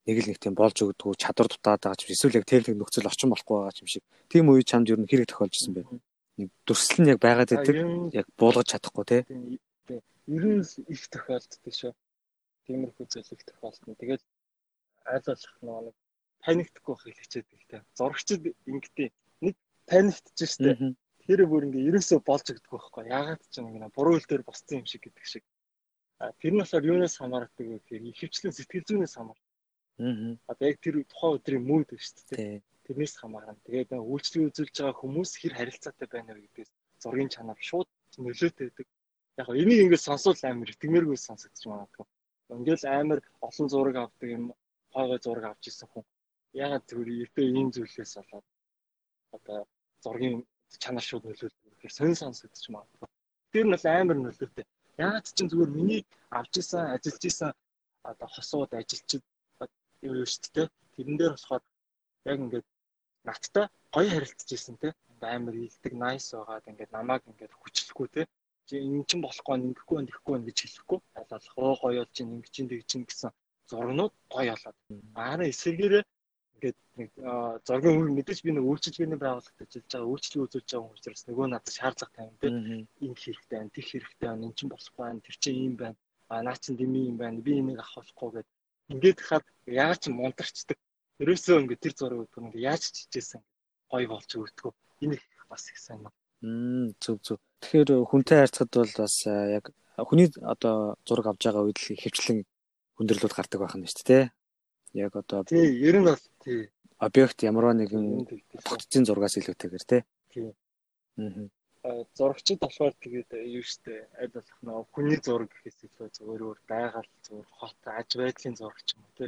нэг 0.06 0.18
л 0.22 0.30
нэг 0.30 0.38
тийм 0.38 0.54
болж 0.54 0.78
өгдөг 0.78 1.18
чадвар 1.18 1.50
дутаад 1.50 1.82
байгаа 1.82 1.98
ч 1.98 2.14
эсвэл 2.14 2.38
яг 2.38 2.46
техник 2.46 2.78
нөхцөл 2.78 3.10
орчин 3.10 3.34
болохгүй 3.34 3.58
байгаа 3.58 3.82
юм 3.82 3.90
шиг. 3.90 4.04
Тийм 4.30 4.54
үе 4.54 4.62
чамд 4.62 4.90
ер 4.94 5.02
нь 5.02 5.10
хэрэг 5.10 5.34
тохиолж 5.34 5.54
исэн 5.58 5.74
бэ? 5.74 5.82
Нэг 6.38 6.50
дүрслэл 6.70 7.02
нь 7.02 7.12
яг 7.14 7.20
байгаад 7.26 7.50
байдаг. 7.50 7.76
Яг 8.14 8.26
буулгаж 8.38 8.68
чадахгүй 8.70 9.06
тий. 9.10 9.22
Ер 10.30 10.44
нь 10.46 10.62
их 10.62 11.04
тохиолддог 11.10 11.74
шүү. 11.74 11.94
Тиймэрхүү 12.70 13.06
зүйл 13.10 13.34
их 13.34 13.44
тохиолдно. 13.50 13.98
Тэгээд 13.98 14.22
айл 15.10 15.26
болох 15.26 15.58
нэг 15.90 15.96
паниктахгүй 16.46 16.96
хэлчихээд 17.02 17.50
ихтэй. 17.58 17.82
Зурагчид 17.98 18.54
ингэдэй 18.70 19.10
нэг 19.42 19.56
паниктж 19.90 20.38
штэ. 20.38 20.94
Тэр 21.26 21.50
бүр 21.50 21.66
ингээ 21.66 21.90
ерөөсөө 21.90 22.22
болж 22.22 22.46
өгдөг 22.54 22.70
байхгүй. 22.70 23.10
Яагаад 23.10 23.42
ч 23.50 23.58
юм 23.58 23.90
буруу 23.90 24.22
хэл 24.22 24.30
дээр 24.30 24.44
босцсон 24.46 24.86
юм 24.86 24.86
шиг 24.86 25.02
гэдэг 25.10 25.26
шиг. 25.26 25.44
Тэр 26.38 26.54
нь 26.54 26.62
болохоор 26.62 26.86
юунаас 26.86 27.18
хамаардаг 27.18 27.66
вэ 27.66 27.82
гэхээр 27.82 28.04
ихэвчлэн 28.14 28.54
сэтгэл 28.54 28.86
зүйнээс 28.86 29.18
хамаардаг 29.18 29.45
Аа. 30.00 30.36
Одоо 30.52 30.66
яг 30.68 30.78
тэр 30.84 30.96
тухайн 31.08 31.36
өдрийн 31.40 31.64
мууд 31.64 31.90
биш 31.96 32.12
үү? 32.36 32.60
Тэрнээс 32.86 33.16
хамаарна. 33.18 33.56
Тэгээд 33.66 33.96
үйлчлэг 33.96 34.52
үзүүлж 34.52 34.76
байгаа 34.76 35.00
хүмүүс 35.00 35.32
хэр 35.40 35.54
харилцаатай 35.56 36.08
байна 36.12 36.36
вэ 36.36 36.42
гэдгээс 36.46 36.72
зургийн 37.02 37.32
чанар 37.32 37.60
шууд 37.60 37.90
нөлөөтэй 38.20 38.68
байдаг. 38.68 38.88
Яг 39.40 39.48
нь 39.50 39.60
энийг 39.64 39.80
ингээд 39.88 40.08
сонсвол 40.08 40.42
амар 40.44 40.70
итгэмээргүй 40.72 41.18
сонсогдож 41.18 41.64
магадгүй. 41.72 42.06
Ингээл 42.54 42.86
амар 43.00 43.20
олон 43.48 43.68
зураг 43.72 43.96
авдаг 43.96 44.30
юм 44.38 44.46
хойгоо 44.94 45.20
зураг 45.24 45.46
авч 45.48 45.64
ирсэн 45.70 45.88
хүн. 45.92 46.04
Ягаад 46.54 46.84
тэр 46.88 47.08
эртөө 47.24 47.46
ийм 47.48 47.68
зүйлээс 47.72 48.14
болоод 48.20 48.46
одоо 49.36 49.60
зургийн 50.04 50.36
чанар 50.84 51.06
шууд 51.08 51.24
нөлөөлдөг. 51.26 51.72
Тэгэхээр 51.72 51.98
сонь 51.98 52.16
сонсогдож 52.16 52.66
магадгүй. 52.70 53.08
Тэр 53.52 53.66
нь 53.66 53.74
бол 53.74 53.86
амар 53.92 54.18
нөлөөтэй. 54.20 54.66
Ягаад 55.00 55.26
ч 55.28 55.38
зүгээр 55.44 55.72
миний 55.78 56.02
авч 56.32 56.54
исэн, 56.62 56.84
ажиллаж 56.96 57.24
исэн 57.28 57.52
одоо 58.12 58.28
хосууд 58.32 58.72
ажилчид 58.80 59.24
юу 60.08 60.26
шүү 60.34 60.52
дээ. 60.56 60.68
Тэрэн 60.96 61.18
дээр 61.18 61.34
болохоор 61.36 61.64
яг 62.30 62.38
ингээд 62.44 62.68
надтай 63.28 63.66
гоё 63.94 64.10
харилцаж 64.14 64.50
ирсэн 64.56 64.78
те. 64.82 64.90
Амар 65.36 65.56
илдэг, 65.58 65.94
nice 66.04 66.30
байгаад 66.38 66.70
ингээд 66.72 66.92
намайг 66.98 67.24
ингээд 67.26 67.54
хүчлэхгүй 67.58 68.08
те. 68.16 68.22
Чи 68.68 68.74
энэ 68.82 69.06
чинь 69.10 69.24
болохгүй, 69.26 69.56
ингэхгүй, 69.58 69.98
ингэхгүй 70.02 70.38
гэж 70.46 70.58
хэлэхгүй. 70.62 71.00
Алалах 71.20 71.56
оо 71.58 71.74
гоё 71.82 72.02
болж 72.04 72.16
ин 72.22 72.30
ингэ 72.36 72.50
чинь 72.54 72.70
тэг 72.70 72.82
чинь 72.90 73.06
гэсэн 73.10 73.32
зургнууд 73.70 74.14
гоё 74.34 74.54
болоод. 74.54 74.78
Манай 75.18 75.50
эсэргээрээ 75.54 76.04
ингээд 76.56 76.78
нэг 77.00 77.10
зургийн 77.68 77.98
үр 78.00 78.10
мэдээж 78.16 78.40
би 78.44 78.52
нэг 78.54 78.66
үйлчлэгээний 78.70 79.20
байгууллагад 79.22 79.64
ажиллаж 79.66 79.92
байгаа 79.92 80.12
үйлчлэг 80.14 80.44
үзүүлж 80.46 80.70
байгаа 80.72 80.94
учраас 80.96 81.24
нөгөө 81.28 81.48
надад 81.50 81.74
шаардлага 81.78 82.16
тавина 82.16 82.40
тийм 82.42 82.56
энэ 83.06 83.22
хэрэгтэй 83.24 83.58
байна, 83.58 83.76
тех 83.76 83.88
хэрэгтэй 83.90 84.28
байна, 84.30 84.46
эн 84.48 84.54
чинь 84.58 84.72
болохгүй 84.74 85.04
байна, 85.06 85.26
тэр 85.26 85.38
чинь 85.44 85.62
ийм 85.66 85.76
байна. 85.82 85.98
А 86.32 86.42
наа 86.46 86.58
чин 86.64 86.76
дими 86.80 87.00
юм 87.12 87.18
байна. 87.22 87.46
Би 87.46 87.52
энийг 87.60 87.80
авах 87.80 87.96
болохгүй 87.98 88.30
гэдэг 88.34 88.55
ингээд 88.92 89.20
хаад 89.22 89.46
яаж 89.66 89.98
ч 90.04 90.06
мундарчдаг. 90.14 90.78
Ерөөсөө 91.22 91.62
ингээд 91.64 91.82
тэр 91.82 91.94
зураг 91.96 92.20
өгдөг 92.26 92.42
ингээд 92.44 92.68
яаж 92.68 92.84
ч 92.92 92.96
хичээсэн 93.06 93.42
гоё 93.90 94.08
болж 94.10 94.30
өгдөг. 94.30 94.74
Энэ 95.02 95.18
бас 95.50 95.64
их 95.72 95.78
сайн 95.80 96.06
байна. 96.06 96.18
Мм 96.42 96.94
зүг 97.02 97.20
зүг. 97.26 97.40
Тэгэхээр 97.62 97.90
хүнтэй 98.06 98.38
харьцахад 98.44 98.72
бол 98.76 98.94
бас 99.00 99.16
яг 99.26 99.66
хүний 99.98 100.30
одоо 100.44 101.00
зураг 101.08 101.26
авж 101.32 101.42
байгаа 101.42 101.66
үед 101.66 101.80
л 101.80 101.98
хөвчлэн 101.98 102.40
хүндрэлүүд 103.00 103.34
гардаг 103.34 103.60
байх 103.62 103.76
нь 103.80 103.88
шүү 103.88 104.06
дээ. 104.06 104.26
Яг 105.08 105.14
одоо 105.16 105.44
тий, 105.48 105.66
ер 105.82 105.96
нь 106.00 106.06
бол 106.06 106.24
тий. 106.44 106.70
Объект 107.00 107.44
ямарваа 107.44 107.76
нэгэн 107.76 108.28
тогтцын 108.64 109.04
зургаас 109.08 109.40
илүүтэйгээр 109.40 109.86
тий. 109.88 110.02
Тий. 110.32 110.52
Аа 111.18 111.50
зурагчид 112.18 112.60
болохоор 112.62 112.94
тэгээд 113.04 113.30
юу 113.58 113.64
штэ 113.66 113.94
аль 114.22 114.34
болох 114.34 114.60
нөө 114.66 114.80
хүний 114.94 115.20
зураг 115.22 115.50
гэхээс 115.54 115.80
илүү 115.86 116.08
зөвөр 116.18 116.42
өөр 116.48 116.60
байгаль 116.72 117.12
зураг 117.26 117.50
хот 117.60 117.80
аж 118.00 118.10
байдлын 118.22 118.56
зураг 118.58 118.80
ч 118.86 118.90
юм 118.96 119.02
уу 119.06 119.14
тий. 119.18 119.28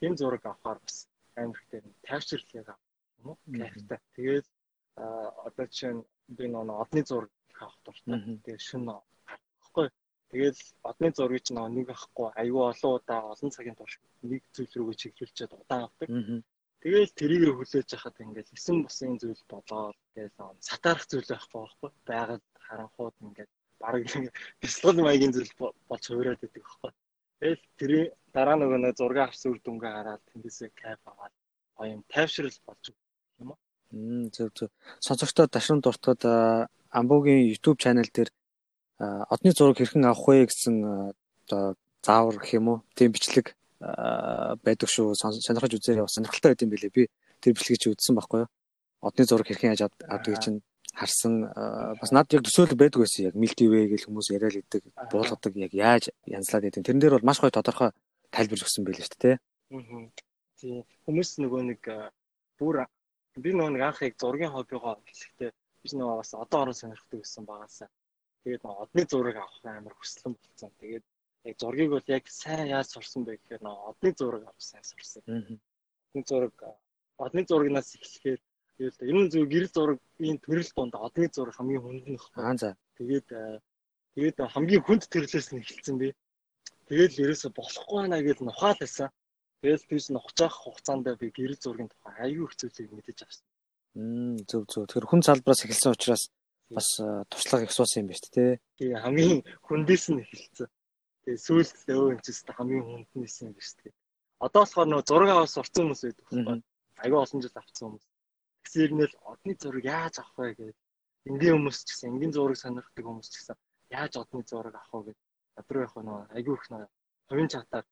Тийм 0.00 0.14
зураг 0.20 0.42
авахаар 0.46 0.78
бас 0.84 0.96
амар 1.34 1.58
ихтэй 1.58 1.80
тайвширлыг 2.06 2.66
авах 2.68 2.82
юм 3.18 3.26
уу? 3.30 3.36
Кайфтай. 3.50 3.98
Тэгээд 4.14 4.46
одоо 5.46 5.66
жишээ 5.66 5.92
нь 5.94 6.02
би 6.36 6.44
нөө 6.46 6.76
одны 6.82 7.02
зураг 7.02 7.32
авах 7.58 7.78
дуртай. 7.84 8.18
Тэгээд 8.44 8.62
шүн 8.68 8.84
авахгүй. 8.94 9.86
Тэгээд 10.30 10.56
одны 10.90 11.08
зургийг 11.16 11.44
ч 11.46 11.48
нэг 11.56 11.88
авахгүй 11.90 12.28
аюу 12.40 12.62
олон 12.70 12.92
удаа 12.98 13.20
олон 13.32 13.50
цагийн 13.50 13.78
турш 13.78 13.98
нэг 14.22 14.42
зүйл 14.54 14.74
рүүгээ 14.76 15.00
чиглүүлчихэд 15.02 15.56
удаан 15.56 15.88
авдаг. 15.88 16.08
Тэгэл 16.78 17.10
тэрийг 17.18 17.58
хүлээж 17.58 17.88
хахад 17.90 18.22
ингээд 18.22 18.54
эсэн 18.54 18.86
бусын 18.86 19.18
зүйл 19.18 19.42
болоод 19.50 19.98
тэгэл 20.14 20.62
сатаарах 20.62 21.06
зүйл 21.10 21.26
байхгүй 21.26 21.58
байхгүй. 21.58 21.90
Байгаль 22.06 22.44
харанхууд 22.66 23.16
ингээд 23.26 23.50
бараг 23.82 24.02
бяцлал 24.62 24.98
маягийн 25.02 25.34
зүйл 25.34 25.52
болж 25.58 26.04
хувираад 26.06 26.38
байдаг 26.38 26.62
байхгүй. 26.62 26.90
Тэгэл 27.42 27.62
тэрийн 27.78 28.08
дараа 28.30 28.56
нөгөө 28.58 28.78
нэг 28.78 28.94
зураг 28.94 29.18
авсан 29.26 29.50
үр 29.52 29.60
дүнгээ 29.62 29.92
хараад 29.94 30.22
тэндээсээ 30.30 30.70
кайф 30.78 31.02
аваад 31.02 31.34
юм 31.82 32.02
тайвшрал 32.06 32.58
болж 32.66 32.82
юм 33.42 33.50
уу? 33.50 33.58
Мм 33.90 34.30
зөв 34.30 34.48
зөв. 34.54 34.70
Сонсогчдод 35.02 35.50
дашрын 35.50 35.82
дуртад 35.82 36.22
Амбугийн 36.94 37.42
YouTube 37.50 37.78
channel 37.82 38.06
дээр 38.06 38.30
одны 39.34 39.50
зураг 39.50 39.78
хэрхэн 39.78 40.06
авах 40.06 40.26
вэ 40.30 40.46
гэсэн 40.46 40.76
одоо 41.42 41.74
заавар 42.06 42.38
гэх 42.38 42.54
юм 42.58 42.66
уу? 42.70 42.78
Тийм 42.94 43.10
бичлэг 43.10 43.57
байдаг 43.78 44.88
шүү. 44.90 45.14
Сонирхож 45.14 45.74
үзээрэй. 45.78 46.04
Бас 46.04 46.18
сонирхолтой 46.18 46.50
байд 46.52 46.62
юм 46.62 46.70
билээ. 46.74 46.94
Би 46.94 47.02
тэр 47.40 47.54
бичлэгийг 47.54 47.94
үзсэн 47.94 48.18
байхгүй 48.18 48.46
юу? 48.46 48.50
Одны 49.00 49.22
зураг 49.24 49.46
хэрхэн 49.46 49.74
яаж 49.74 49.86
авдаг 49.86 50.42
чинь 50.42 50.62
харсан 50.98 51.46
бас 52.00 52.10
над 52.10 52.26
яг 52.34 52.42
төсөөлөл 52.42 52.74
байдаг 52.74 53.06
байсан 53.06 53.30
яг 53.30 53.34
милтивэ 53.38 53.86
гэл 53.94 54.06
хүмүүс 54.10 54.34
яриад 54.34 54.58
идэг 54.58 54.82
буулгадаг 55.12 55.54
яг 55.54 55.72
яаж 55.74 56.10
янзлаад 56.26 56.66
идэг. 56.66 56.82
Тэрэн 56.82 56.98
дээр 56.98 57.14
бол 57.16 57.28
маш 57.30 57.38
гоё 57.38 57.54
тодорхой 57.54 57.94
тайлбарж 58.34 58.66
өгсөн 58.66 58.82
байл 58.82 58.98
шүү 58.98 59.22
дээ. 59.22 59.36
Тийм 60.58 60.82
хүмүүс 61.06 61.30
нөгөө 61.38 61.62
нэг 61.70 61.82
бүр 62.58 62.82
би 63.38 63.50
нөгөө 63.54 63.72
нэг 63.78 63.82
анх 63.86 64.02
яг 64.02 64.14
зургийн 64.18 64.50
хоббигоо 64.50 64.98
эхлэхдээ 65.06 65.50
би 65.54 65.88
нөгөө 65.94 66.16
бас 66.18 66.34
одоо 66.34 66.58
орон 66.66 66.74
сонирхдаг 66.74 67.22
байсан 67.22 67.46
багасаа. 67.46 67.88
Тэгээд 68.42 68.62
нөгөө 68.66 68.82
одны 68.82 69.02
зураг 69.06 69.36
авах 69.38 69.62
амар 69.62 69.94
хүслэн 69.94 70.34
болсон. 70.34 70.70
Тэгээд 70.82 71.04
яг 71.44 71.56
зургийг 71.58 71.90
бол 71.90 72.06
яг 72.06 72.24
сайн 72.28 72.68
яаж 72.68 72.88
сурсан 72.90 73.24
бэ 73.24 73.38
гэхээр 73.38 73.62
нөгөө 73.62 73.88
одны 73.90 74.10
зураг 74.18 74.42
авах 74.42 74.62
сайн 74.62 74.84
сурсан. 74.84 75.22
Одны 76.10 76.22
зураг 76.26 76.54
одны 77.18 77.42
зурагнаас 77.46 77.94
эхлэхээр 77.94 78.40
тэгээд 78.78 78.96
ер 79.10 79.16
нь 79.18 79.30
зөв 79.30 79.44
гэрэл 79.48 79.74
зургийн 79.74 80.38
төрөл 80.42 80.70
донд 80.74 80.94
одны 80.94 81.26
зураг 81.30 81.54
хамгийн 81.56 81.82
хүнд 81.82 82.06
нь 82.08 82.18
баггүй. 82.18 82.42
Аа 82.42 82.56
за. 82.56 82.70
Тэгээд 82.98 83.28
тэгээд 84.14 84.36
хамгийн 84.54 84.82
хүнд 84.82 85.02
төрлөөс 85.12 85.48
нь 85.54 85.62
эхэлсэн 85.62 85.96
би. 85.98 86.08
Тэгээд 86.88 87.20
ерөөсө 87.22 87.48
болохгүй 87.54 87.98
байна 88.02 88.18
гэж 88.22 88.38
нухаал 88.42 88.78
байсан. 88.80 89.08
Тэгээд 89.62 89.82
тийш 89.90 90.06
нухчих 90.14 90.54
хугацаанд 90.54 91.06
би 91.18 91.26
гэрэл 91.34 91.58
зургийн 91.58 91.90
тухай 91.90 92.14
аюу 92.30 92.46
их 92.46 92.54
зүйлийг 92.54 92.92
мэдэж 92.94 93.18
авсан. 93.26 93.46
Мм 93.98 94.36
зөв 94.46 94.62
зөв. 94.70 94.86
Тэгэхээр 94.86 95.10
хүн 95.10 95.22
салбараас 95.26 95.64
эхэлсэн 95.66 95.94
учраас 95.94 96.22
бас 96.70 96.88
туршлага 97.32 97.66
их 97.66 97.74
суусан 97.74 98.06
юм 98.06 98.08
байна 98.12 98.20
шүү 98.22 98.32
дээ. 98.36 98.52
Тий 98.78 98.90
хамгийн 98.94 99.40
хүндээс 99.66 100.04
нь 100.14 100.22
эхэлсэн. 100.22 100.68
Тэгээ 101.28 101.44
сүүлд 101.44 101.76
өө 101.92 102.12
энэ 102.16 102.24
ч 102.24 102.28
хамгийн 102.56 102.84
хүнднээс 102.88 103.36
юм 103.44 103.52
байна 103.52 103.60
шүү 103.68 103.80
дээ. 103.84 103.94
Одоо 104.40 104.60
болохоор 104.64 104.88
нөө 104.88 105.02
зураг 105.04 105.28
авах 105.28 105.52
сурцсан 105.52 105.84
хүмүүс 105.84 106.02
байдаг 106.08 106.24
байхгүй. 106.24 106.56
Аюу 107.04 107.20
олон 107.20 107.40
жил 107.44 107.60
авцсан 107.60 107.84
хүмүүс. 107.84 108.06
Тэгсэн 108.64 108.82
ирнэл 108.88 109.14
одны 109.28 109.52
зураг 109.60 109.84
яаж 109.84 110.14
авах 110.24 110.36
вэ 110.40 110.56
гэдэг. 110.56 110.76
Энгийн 111.28 111.54
хүмүүс 111.60 111.78
ч 111.84 111.88
гэсэн 111.92 112.08
энгийн 112.16 112.32
зураг 112.32 112.56
сонирхдаг 112.56 113.04
хүмүүс 113.04 113.28
ч 113.28 113.34
гэсэн 113.44 113.56
яаж 113.92 114.12
одны 114.16 114.40
зураг 114.48 114.72
авах 114.72 114.92
вэ 114.96 115.12
гэдэг. 115.12 115.26
Өдрөө 115.60 115.84
яг 115.84 115.92
нөө 116.00 116.20
аюу 116.32 116.56
их 116.56 116.66
нөө 116.72 116.84
хувийн 117.28 117.52
чатаар 117.52 117.86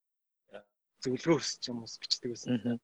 зөвлөгөө 1.04 1.36
өсч 1.36 1.62
юм 1.68 1.84
ус 1.84 2.00
бичдэг 2.00 2.30
байсан. 2.32 2.80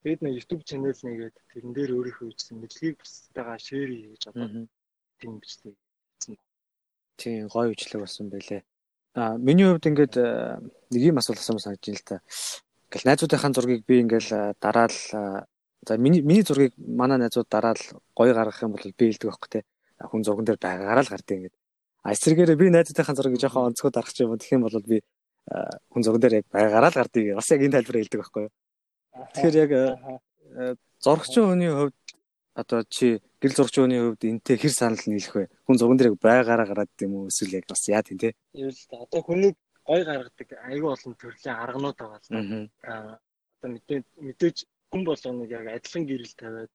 Тэгээд 0.00 0.24
нэг 0.24 0.32
YouTube 0.40 0.64
channel 0.64 0.96
нэгээд 1.04 1.36
тэрэн 1.52 1.72
дээр 1.76 1.90
өөрийнхөө 2.00 2.32
хийсэн 2.32 2.56
мэдлэгийг 2.64 2.96
бусдаагаа 2.96 3.58
шеэр 3.60 3.90
хийж 3.92 4.24
одоо 4.24 4.48
тийм 5.20 5.36
бичлэг 5.36 5.76
хийсэн. 5.76 6.34
Тийм 7.20 7.44
гоё 7.52 7.68
бичлэг 7.76 8.00
болсон 8.00 8.32
байлээ. 8.32 8.64
А 9.16 9.38
миний 9.38 9.64
хувьд 9.64 9.88
ингээд 9.88 10.14
э, 10.20 10.60
нэг 10.92 11.00
юм 11.00 11.16
асуулт 11.16 11.40
асуусан 11.40 11.72
санагдаж 11.72 11.88
байна 11.88 11.96
л 11.96 12.04
та. 12.04 12.16
Ингээл 12.92 13.08
найзуудынхаа 13.08 13.52
зургийг 13.56 13.88
би 13.88 14.04
ингээл 14.04 14.28
э, 14.28 14.52
дараал 14.60 14.92
э, 14.92 15.48
за 15.88 15.96
миний 15.96 16.20
миний 16.20 16.44
зургийг 16.44 16.76
манай 16.76 17.16
найзууд 17.16 17.48
дараал 17.48 17.80
гоё 18.12 18.36
гаргах 18.36 18.60
юм 18.60 18.76
бол 18.76 18.84
би 18.84 19.04
хэлдэг 19.08 19.32
байхгүй 19.32 19.48
те. 19.48 19.60
Хүн 20.04 20.20
зурган 20.20 20.44
дээр 20.44 20.60
байгаараа 20.60 21.00
л 21.00 21.08
гардыг 21.08 21.32
ингээд. 21.48 21.56
А 22.04 22.12
эсрэгээр 22.12 22.60
би 22.60 22.68
найзуудынхаа 22.68 23.16
зургийг 23.16 23.40
жоохон 23.40 23.72
онцгой 23.72 23.88
дарах 23.88 24.12
юм 24.20 24.36
тэгэх 24.36 24.52
юм 24.52 24.68
бол 24.68 24.84
би 24.84 25.00
хүн 25.48 26.02
зурган 26.04 26.20
дээр 26.20 26.44
яг 26.44 26.46
байгаараа 26.52 26.92
л 26.92 26.98
гардыг 27.00 27.40
бас 27.40 27.48
яг 27.48 27.60
энэ 27.64 27.72
тайлбараа 27.72 28.00
хэлдэг 28.04 28.20
байхгүй 28.20 28.42
юу. 28.44 28.52
Тэгэхээр 29.32 29.56
яг 29.64 29.72
зурагчийн 31.00 31.48
хүний 31.56 31.72
хувьд 31.72 31.96
одоо 32.56 32.80
чи 32.88 33.20
гэрэл 33.40 33.56
зурагчийн 33.56 33.84
хүний 33.84 34.00
хувьд 34.00 34.24
энтэй 34.24 34.56
хэр 34.56 34.72
санал 34.72 35.04
нийлэх 35.04 35.34
вэ? 35.36 35.44
Хүн 35.68 35.76
зурган 35.76 35.98
дээр 36.00 36.16
байгаараа 36.16 36.66
гараад 36.66 36.92
юм 37.04 37.12
уу 37.14 37.28
эсвэл 37.28 37.60
яг 37.60 37.68
бас 37.68 37.84
яа 37.92 38.00
тийм 38.00 38.16
те? 38.16 38.32
Юу 38.56 38.72
л 38.72 38.82
да. 38.88 39.04
Одоо 39.04 39.20
хүний 39.20 39.52
гой 39.84 40.02
гаргадаг 40.08 40.48
аюу 40.72 40.88
олон 40.96 41.14
төрлийн 41.20 41.56
арганууд 41.60 41.96
байгаа 42.00 42.20
л 42.24 42.28
да. 42.32 42.40
Аа 42.88 43.20
одоо 43.60 43.68
мэдээ 43.76 44.00
мэдээж 44.24 44.56
хүн 44.88 45.02
болгоныг 45.04 45.50
яг 45.52 45.66
адилхан 45.68 46.04
гэрэл 46.08 46.34
тавиад 46.40 46.72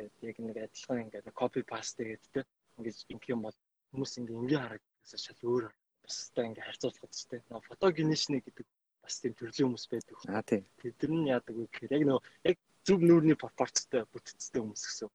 ингээд 0.00 0.24
яг 0.24 0.36
нэг 0.40 0.56
адилхан 0.64 1.02
ингээд 1.04 1.26
копи 1.36 1.60
паст 1.62 2.00
гэдэг 2.00 2.32
те. 2.32 2.40
Ингээд 2.80 2.96
ингэх 3.12 3.32
юм 3.34 3.42
бол 3.44 3.56
хүмүүс 3.92 4.12
ингээд 4.18 4.40
ингийн 4.40 4.62
харагдсаа 4.64 5.20
шал 5.20 5.40
өөр 5.44 5.64
бусдаа 6.02 6.44
ингээд 6.48 6.66
харьцуулахад 6.66 7.12
ч 7.12 7.20
те. 7.28 7.36
Фотогенишник 7.68 8.44
гэдэг 8.48 8.66
бас 9.04 9.14
тийм 9.20 9.34
төрлийн 9.36 9.66
хүмүүс 9.68 9.86
байдаг. 9.92 10.16
Аа 10.24 10.42
тийм. 10.42 10.64
Тэд 10.80 11.00
нар 11.04 11.36
яадаг 11.36 11.54
вэ 11.56 11.64
гэхээр 11.68 11.94
яг 11.96 12.04
нөгөө 12.08 12.22
яг 12.48 12.56
зөв 12.88 13.04
нүүрний 13.04 13.36
пропорцтой 13.36 14.08
бүтцтэй 14.08 14.60
хүмүүс 14.64 14.84
гэсэн. 14.88 15.08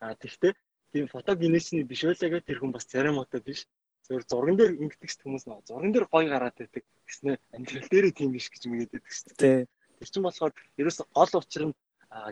Аа 0.00 0.16
тэгвэл 0.16 0.56
тийм 0.92 1.06
фотогенесний 1.12 1.84
биш 1.84 2.08
байлаагаа 2.08 2.40
тэр 2.40 2.58
хүн 2.60 2.72
бас 2.72 2.88
церемонтой 2.88 3.40
биш. 3.44 3.60
Зөвхөн 4.08 4.30
зурган 4.30 4.56
дээр 4.56 4.72
ингэдэг 4.80 5.10
хүмүүс 5.20 5.44
нөө 5.44 5.60
зурган 5.68 5.92
дээр 5.92 6.06
гоё 6.08 6.28
гараад 6.32 6.56
байдаг 6.56 6.84
гэснээр 7.04 7.40
амьдрал 7.52 7.88
дээрээ 7.92 8.14
тийм 8.16 8.30
биш 8.32 8.48
гэж 8.48 8.62
байдаг 8.72 9.04
шүү 9.04 9.36
дээ. 9.36 9.58
Тэр 9.98 10.08
чинь 10.08 10.26
болохоор 10.26 10.52
ерөөс 10.80 10.98
гол 11.12 11.32
учир 11.36 11.62
нь 11.68 11.74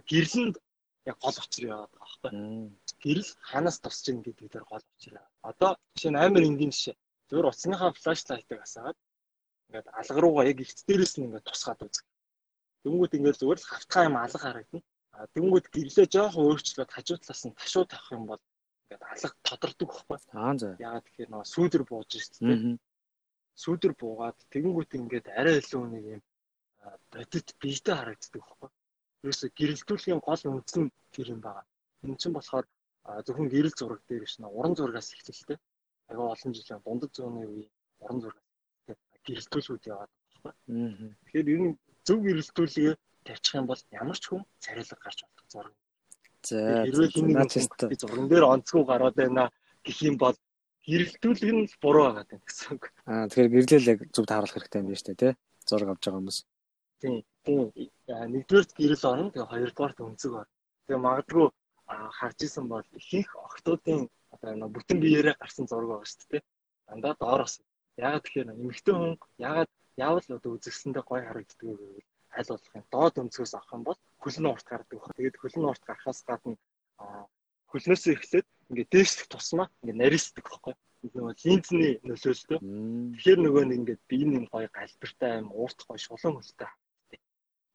гэрлэнд 0.09 0.57
яг 1.11 1.17
гол 1.21 1.37
учир 1.45 1.65
яваад 1.69 1.93
байгаа 1.93 2.09
байхгүй. 2.09 2.33
Гэрэл 3.05 3.31
ханаас 3.51 3.79
тусч 3.85 4.05
ийн 4.09 4.25
гэдэг 4.25 4.49
дээр 4.49 4.65
гол 4.65 4.87
учир. 4.97 5.21
Одоо 5.45 5.71
жишээ 5.93 6.13
нь 6.13 6.21
амар 6.25 6.45
энгийн 6.49 6.73
жишээ. 6.73 6.97
Зөвхөн 7.29 7.49
утасныхаа 7.53 7.93
флашлайтыг 8.01 8.61
асаагаад 8.65 8.99
ингээд 9.69 9.89
алга 9.99 10.21
руугаа 10.23 10.45
яг 10.49 10.59
ихт 10.65 10.87
дээрээс 10.89 11.15
нь 11.19 11.27
ингээд 11.27 11.49
тусгаад 11.49 11.85
үзэх. 11.85 12.07
Тэнгүүд 12.85 13.17
ингээд 13.17 13.41
зүгээр 13.41 13.61
л 13.61 13.71
хавтгай 13.73 14.05
юм 14.09 14.17
алга 14.21 14.39
харагдана. 14.45 14.85
А 15.17 15.27
тэнгүүд 15.35 15.67
гэрлээ 15.73 16.07
жоохон 16.15 16.45
өөрчлөөд 16.53 16.91
хажуу 16.93 17.19
талаас 17.19 17.43
нь 17.49 17.57
ташуу 17.57 17.85
тавих 17.89 18.09
юм 18.13 18.25
бол 18.29 18.43
ингээд 18.85 19.03
алга 19.09 19.29
тодордог 19.49 19.91
байхгүй. 19.95 20.19
Аа 20.37 20.55
за. 20.61 20.69
Яагаад 20.77 21.05
тэгэхээр 21.09 21.31
нөгөө 21.33 21.49
сүүдэр 21.55 21.83
бууж 21.89 22.11
шүү 22.13 22.45
дээ. 22.45 22.77
Сүүдэр 23.63 23.93
буугаад 23.97 24.39
тэнгүүд 24.53 24.91
ингээд 25.01 25.27
арай 25.33 25.57
илүү 25.63 25.85
нэг 25.95 26.05
юм 26.19 26.23
бодит 27.13 27.49
биетэй 27.61 27.95
харагддаг 27.97 28.43
байхгүй. 28.43 28.71
Ерөөсө 29.25 29.47
гэрэлтүүлгийн 29.59 30.21
гол 30.21 30.43
үндс 30.53 30.75
нь 30.77 30.93
тэр 31.15 31.29
юм 31.35 31.41
байна. 31.41 31.65
Энэ 32.05 32.21
чинь 32.21 32.37
болохоор 32.37 32.67
зөвхөн 33.25 33.49
гэрэл 33.49 33.79
зураг 33.79 34.03
дээр 34.05 34.25
биш 34.29 34.37
нэ 34.39 34.47
уран 34.49 34.75
зурагаас 34.77 35.09
эхэлтэй. 35.17 35.59
Ага 36.11 36.35
олон 36.35 36.53
жилийн 36.53 36.83
дундад 36.85 37.13
зууны 37.17 37.41
үеийн 37.49 37.73
уран 38.05 38.19
зураг 38.21 38.45
гэрэлтүүлүүд 39.25 39.85
яваад 39.89 40.11
байхгүй. 40.45 40.53
Тэгэхээр 41.25 41.49
ер 41.55 41.61
нь 41.65 41.73
зөв 42.07 42.19
гэрэлтүүлгээ 42.25 42.95
тавьчих 43.25 43.55
юм 43.59 43.67
бол 43.67 43.81
ямар 43.91 44.19
ч 44.21 44.25
хүн 44.29 44.43
царайлаг 44.61 45.01
гарч 45.01 45.19
болох 45.25 45.49
зураг. 45.53 45.75
За 46.45 46.85
хэрвээ 46.85 47.11
хэнийг 47.11 47.39
би 47.91 47.97
зурган 47.97 48.29
дээр 48.29 48.45
онцгой 48.45 48.85
гараад 48.85 49.17
байна 49.17 49.51
гэх 49.85 49.99
юм 50.05 50.17
бол 50.21 50.37
гэрэлтүүлэг 50.85 51.51
нь 51.57 51.65
буруу 51.81 52.05
байгаа 52.13 52.37
юм 52.37 52.43
гэсэн 52.45 52.69
үг. 52.77 52.85
Аа 53.09 53.27
тэгэхээр 53.29 53.51
гэрлэл 53.53 53.93
яг 53.93 54.01
зөв 54.13 54.25
тааруулах 54.29 54.55
хэрэгтэй 54.57 54.81
юм 54.81 54.89
байна 54.89 55.01
шүү 55.01 55.09
дээ, 55.09 55.23
тий? 55.23 55.33
Зураг 55.69 55.89
авч 55.89 56.03
байгаа 56.05 56.21
хүмүүс. 56.21 56.39
Тийм. 57.01 57.17
Тийм. 57.45 57.65
Нэгдүгээр 58.33 58.67
гэрэл 58.77 59.09
орно, 59.09 59.33
тэгээ 59.33 59.51
хоёрдугаар 59.53 59.93
өнцөг 60.05 60.33
орно. 60.37 60.53
Тэгээ 60.85 61.05
магадгүй 61.09 61.47
харж 62.19 62.39
исэн 62.45 62.67
бол 62.69 62.87
ихэнх 62.93 63.33
охтуудын 63.49 64.01
одоо 64.33 64.69
бүтэн 64.69 64.99
биеэрээ 65.01 65.41
гарсан 65.41 65.65
зураг 65.69 65.89
байгаа 65.89 66.09
шүү 66.09 66.29
дээ. 66.33 66.43
Дандаа 66.89 67.15
доороос 67.17 67.55
Яагаад 67.95 68.25
тэгэхээр 68.27 68.51
эмэгтэй 68.59 68.95
хүн 68.95 69.15
яагаад 69.39 69.71
яавал 69.97 70.27
одоо 70.29 70.51
үзэгсэндээ 70.57 71.05
гой 71.07 71.21
харагддаг 71.25 71.61
вэ 71.63 71.75
гэвэл 71.75 72.09
аль 72.35 72.51
болох 72.51 72.75
юм 72.75 72.85
доод 72.91 73.15
өнцгөөс 73.23 73.55
авах 73.55 73.75
юм 73.77 73.83
бол 73.87 73.99
хөлн 74.23 74.47
урт 74.51 74.67
гардаг 74.67 74.99
баг. 74.99 75.15
Тэгээд 75.17 75.41
хөлн 75.41 75.65
урт 75.71 75.83
гарахаас 75.87 76.21
гадна 76.27 76.57
хөлнөөсөө 77.71 78.13
эхлээд 78.15 78.47
ингээд 78.71 78.91
дээшлэх 78.95 79.27
тусмаа 79.31 79.69
ингээд 79.83 80.01
нарийсдаг 80.03 80.45
баггүй. 80.51 80.75
нөгөө 81.05 81.35
линзний 81.45 81.93
нөлөөстэй. 82.09 82.59
Тэгэхээр 82.59 83.41
нөгөө 83.45 83.65
нэг 83.69 83.79
ингээд 83.79 84.03
би 84.09 84.17
энэ 84.25 84.49
гоё 84.49 84.69
галбиртай 84.73 85.31
аим 85.37 85.49
уурт 85.53 85.79
гоё 85.85 86.01
шулуун 86.01 86.41
хөлтэй. 86.41 86.71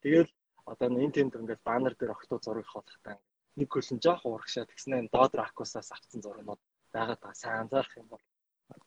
Тэгэл 0.01 0.31
одоо 0.65 0.87
энэ 0.89 1.13
тэнд 1.15 1.37
ингээд 1.37 1.61
баннер 1.67 1.93
дээр 1.95 2.15
октоо 2.17 2.39
зураг 2.41 2.67
хавтахтаа 2.69 3.15
нэг 3.59 3.69
хөлн 3.69 3.99
жоох 4.03 4.23
урагшаа 4.25 4.65
тэгснэ 4.65 5.13
доод 5.13 5.33
ракусаас 5.35 5.89
авсан 5.91 6.21
зургууд 6.23 6.61
байгаад 6.95 7.19
та 7.21 7.33
сайн 7.41 7.67
анзаарах 7.67 7.93
юм 8.01 8.07
бол 8.09 8.23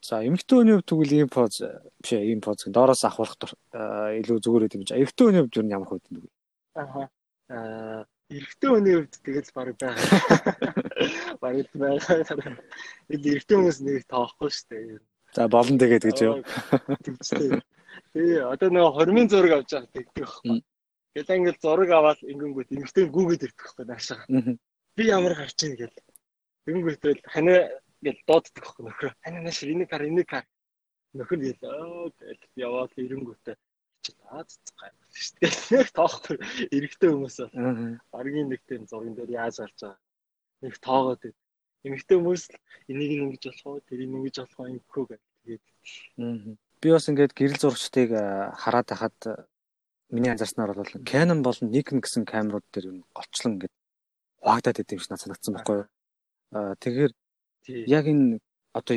За 0.03 0.23
эмэгтэй 0.23 0.57
хүний 0.59 0.75
хувьд 0.79 0.89
тэгвэл 0.91 1.15
ийм 1.15 1.31
поз 1.31 1.63
биш 2.03 2.13
ийм 2.15 2.41
поз 2.43 2.67
доороос 2.67 3.03
ахуулах 3.07 3.55
илүү 3.73 4.39
зүгээр 4.43 4.65
гэдэг 4.67 4.79
юм 4.79 4.87
чи. 4.87 4.99
Эрэгтэй 4.99 5.25
хүний 5.27 5.43
хувьд 5.43 5.57
юу 5.59 5.71
ямар 5.71 5.89
хувьд 5.91 6.07
юм 6.11 6.19
бэ? 6.23 6.29
Аа. 6.75 7.07
Аа 7.51 8.03
эрэгтэй 8.33 8.71
хүний 8.71 8.95
хувьд 8.99 9.15
тэгэл 9.23 9.51
баг 9.55 9.69
байгаа. 9.79 10.07
Баг 11.43 11.67
байгаа. 11.75 12.59
Энд 13.11 13.25
эрэгтэй 13.27 13.57
хүмүүс 13.59 13.79
нэг 13.83 14.07
тоохгүй 14.11 14.51
шүү 14.51 14.67
дээ. 14.71 14.99
За 15.35 15.49
болон 15.49 15.79
тэгээд 15.79 16.05
гэж 16.07 16.19
юу. 16.27 16.43
Тэгээ 18.13 18.43
одоо 18.45 18.69
нөгөө 18.73 18.93
хормын 18.97 19.29
зураг 19.29 19.53
авч 19.63 19.71
байгаа 19.73 19.93
тэгдэг 19.93 20.25
байхгүй. 20.25 20.59
Тэгэл 21.13 21.37
ингээл 21.37 21.63
зураг 21.63 21.91
аваад 21.93 22.21
ингэнгүүт 22.25 22.73
эмэгтэй 22.73 23.05
гүгээд 23.09 23.45
ирдэг 23.47 23.61
байхгүй 23.61 23.85
наашаа. 23.89 24.21
Би 24.97 25.03
ямар 25.09 25.35
гарч 25.37 25.59
ийн 25.65 25.77
гэл. 25.77 25.97
Тэгэнгүүтэл 26.69 27.21
ханаа 27.27 27.61
гэл 28.03 28.21
дууддаг 28.27 28.63
байхгүй 28.63 28.83
нөхрөө. 28.87 29.13
Ханаа 29.23 29.43
нааш 29.47 29.59
энийг 29.65 29.91
хар 29.91 30.05
энийг 30.07 30.29
хар. 30.29 30.47
Нөхөр 31.17 31.41
гэл 31.41 31.63
оо 31.71 32.11
гэл 32.19 32.43
яваад 32.59 32.93
ирэнгүүтээ 32.99 33.57
чи 34.03 34.13
аа 34.27 34.43
цэцгай 34.43 34.91
шүү 35.15 35.35
дээ. 35.39 35.87
Тоохгүй 35.95 36.37
эрэгтэй 36.75 37.11
хүмүүс 37.15 37.37
бол 37.39 38.19
аргийн 38.19 38.49
нэг 38.51 38.61
тийм 38.67 38.83
зурган 38.91 39.15
дээр 39.15 39.31
яаж 39.39 39.63
гарч 39.63 39.79
байгаа. 39.79 40.01
Нэг 40.67 40.75
тоогоод. 40.83 41.23
Эмэгтэй 41.87 42.17
хүмүүс 42.19 42.45
энийг 42.91 43.11
ингэж 43.23 43.43
болох 43.47 43.67
уу, 43.67 43.87
тэрийг 43.87 44.11
ингэж 44.11 44.37
болох 44.43 44.59
уу 44.59 44.71
ингэхүү 44.75 45.05
гэх 45.07 45.23
тэгээд. 45.23 45.65
Би 46.83 46.89
бас 46.91 47.07
ингээд 47.07 47.33
гэрэл 47.39 47.63
зурагчдыг 47.63 48.11
хараад 48.59 48.89
байхад 48.91 49.19
миний 50.11 50.31
анзаарснаар 50.35 50.75
бол 50.75 50.93
Canon 51.07 51.41
болон 51.47 51.71
Nikon 51.71 52.03
гэсэн 52.03 52.27
камерууд 52.27 52.67
дээр 52.75 52.87
юм 52.91 52.99
голчлон 53.15 53.59
ингээд 53.59 53.75
байт 54.43 54.93
юм 54.93 54.99
шиг 54.99 55.11
надад 55.11 55.23
санагдсан 55.23 55.55
байхгүй 55.55 55.77
юу. 55.79 55.87
Аа 56.53 56.75
тэгэхээр 56.83 57.13
яг 57.69 58.05
энэ 58.07 58.39
одоо 58.73 58.97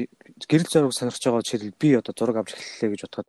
гэрэл 0.50 0.72
зураг 0.72 0.94
сонирхож 0.94 1.24
байгаа 1.26 1.44
жишээл 1.46 1.80
би 1.82 1.90
одоо 2.00 2.14
зураг 2.18 2.38
авч 2.40 2.52
эхэллээ 2.56 2.92
гэж 2.92 3.02
бодоход 3.06 3.28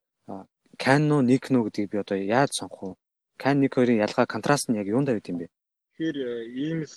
Canon 0.76 1.24
Nikon 1.24 1.64
гэдгийг 1.64 1.90
би 1.90 1.98
одоо 1.98 2.18
яаж 2.18 2.52
сонгох 2.52 2.82
вэ? 2.82 2.94
Canon 3.40 3.60
Nikon-ийн 3.64 4.04
ялгаа 4.06 4.26
контраст 4.26 4.68
нь 4.68 4.76
яг 4.76 4.86
юунд 4.86 5.08
байд 5.08 5.28
юм 5.28 5.38
бэ? 5.40 5.46
Тэгэхээр 5.48 6.16
э, 6.16 6.32
ийм 6.52 6.78
л 6.84 6.96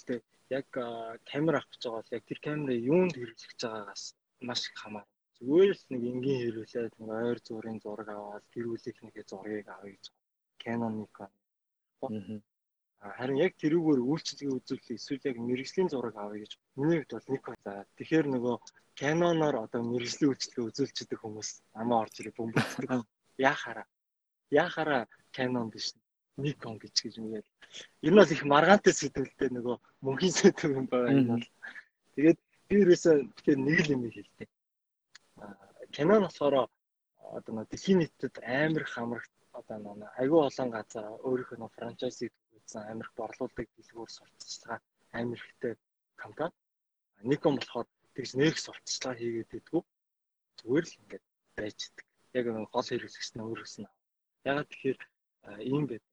яг 0.50 0.67
камер 1.29 1.55
авах 1.55 1.69
гэж 1.72 1.81
байгаа 1.84 2.01
бол 2.03 2.15
яг 2.17 2.24
тэр 2.27 2.39
камерыг 2.43 2.81
юунд 2.91 3.13
хэрэглэж 3.15 3.60
байгаагаас 3.63 4.03
маш 4.48 4.62
их 4.67 4.75
хамаарна. 4.81 5.15
Зүгээр 5.39 5.72
л 5.79 5.84
нэг 5.93 6.01
энгийн 6.12 6.41
хэрэглээд 6.43 6.93
нэг 7.00 7.10
ойр 7.10 7.39
зүрийн 7.39 7.79
зураг 7.79 8.10
аваад 8.12 8.46
гэр 8.53 8.65
бүлийнхнийхээ 8.67 9.25
зургийг 9.31 9.67
авъя 9.72 9.96
гэж 9.96 10.05
Canon 10.62 10.93
Nikon. 11.00 11.31
Харин 13.00 13.39
яг 13.39 13.53
тэрүүгээр 13.62 14.01
үйлчлэгээ 14.03 14.56
үзүүлэх 14.60 14.89
эсвэл 15.00 15.27
яг 15.32 15.38
мэрэгжлийн 15.39 15.88
зураг 15.88 16.15
авъя 16.20 16.44
гэж 16.44 16.51
миний 16.75 17.00
хувьд 17.00 17.15
бол 17.15 17.32
Nikon. 17.32 17.56
За 17.63 17.74
тэгэхээр 17.96 18.27
нөгөө 18.27 18.56
Canon-оор 19.00 19.56
одоо 19.63 19.82
мэрэгжлийн 19.88 20.32
үйлчлэгээ 20.36 20.68
үзүүлчихдэг 20.68 21.20
хүмүүс 21.24 21.50
намаа 21.79 22.03
орж 22.03 22.15
ирээ 22.20 22.36
бөмбөлддөг. 22.36 23.07
яхаараа 23.40 23.88
яхаараа 24.51 25.07
Canon 25.31 25.70
биш 25.72 25.96
Nikon 26.38 26.75
гэж 26.79 26.96
гэж. 27.07 27.46
Ер 28.03 28.12
нь 28.14 28.20
бол 28.20 28.35
их 28.35 28.44
маргаантай 28.44 28.94
сэтгэлтэй 28.94 29.50
нөгөө 29.51 29.75
мөнхийн 30.03 30.35
сэтгэл 30.35 30.77
юм 30.79 30.88
байна 30.92 31.12
энэ 31.12 31.31
бол. 31.31 31.48
Тэгээд 32.16 32.40
би 32.68 32.75
ерөөсөө 32.83 33.16
тэгэхээр 33.35 33.59
нэг 33.64 33.79
л 33.79 33.94
юм 33.96 34.01
хэлдэг. 34.12 34.50
Canon 35.96 36.24
болохоор 36.27 36.55
одоо 37.38 37.51
нөгөө 37.53 37.70
дэлхийн 37.72 38.00
нийтэд 38.00 38.35
амар 38.44 38.85
хамрагт 38.92 39.33
одоо 39.59 39.77
нөгөө 39.83 40.09
айгүй 40.20 40.40
олон 40.48 40.70
газар 40.75 41.05
өөрийнхөө 41.27 41.57
нөгөө 41.59 41.75
франчайзыг 41.77 42.31
амар 42.75 43.08
их 43.08 43.14
борлуулдаг 43.20 43.68
дэлгүүр 43.75 44.10
сурталчилгаа 44.14 44.79
амар 45.20 45.40
ихтэй 45.40 45.74
компани. 46.22 46.55
Nikon 47.29 47.55
болохоор 47.58 47.88
тэгж 48.16 48.32
нэг 48.42 48.55
сурталчилгаа 48.60 49.16
хийгээд 49.20 49.51
идэггүй. 49.58 49.82
Зүгээр 50.60 50.86
л 50.88 50.98
ингээд 51.00 51.25
байж 51.58 51.77
идэг 51.88 52.05
яг 52.38 52.46
гол 52.74 52.88
хэрэглэгч 52.90 53.29
нь 53.34 53.46
өөрөөс 53.46 53.75
нь. 53.82 53.94
Ягаад 54.50 54.70
тэгэхээр 54.70 55.00
ийм 55.72 55.84
байд. 55.90 56.03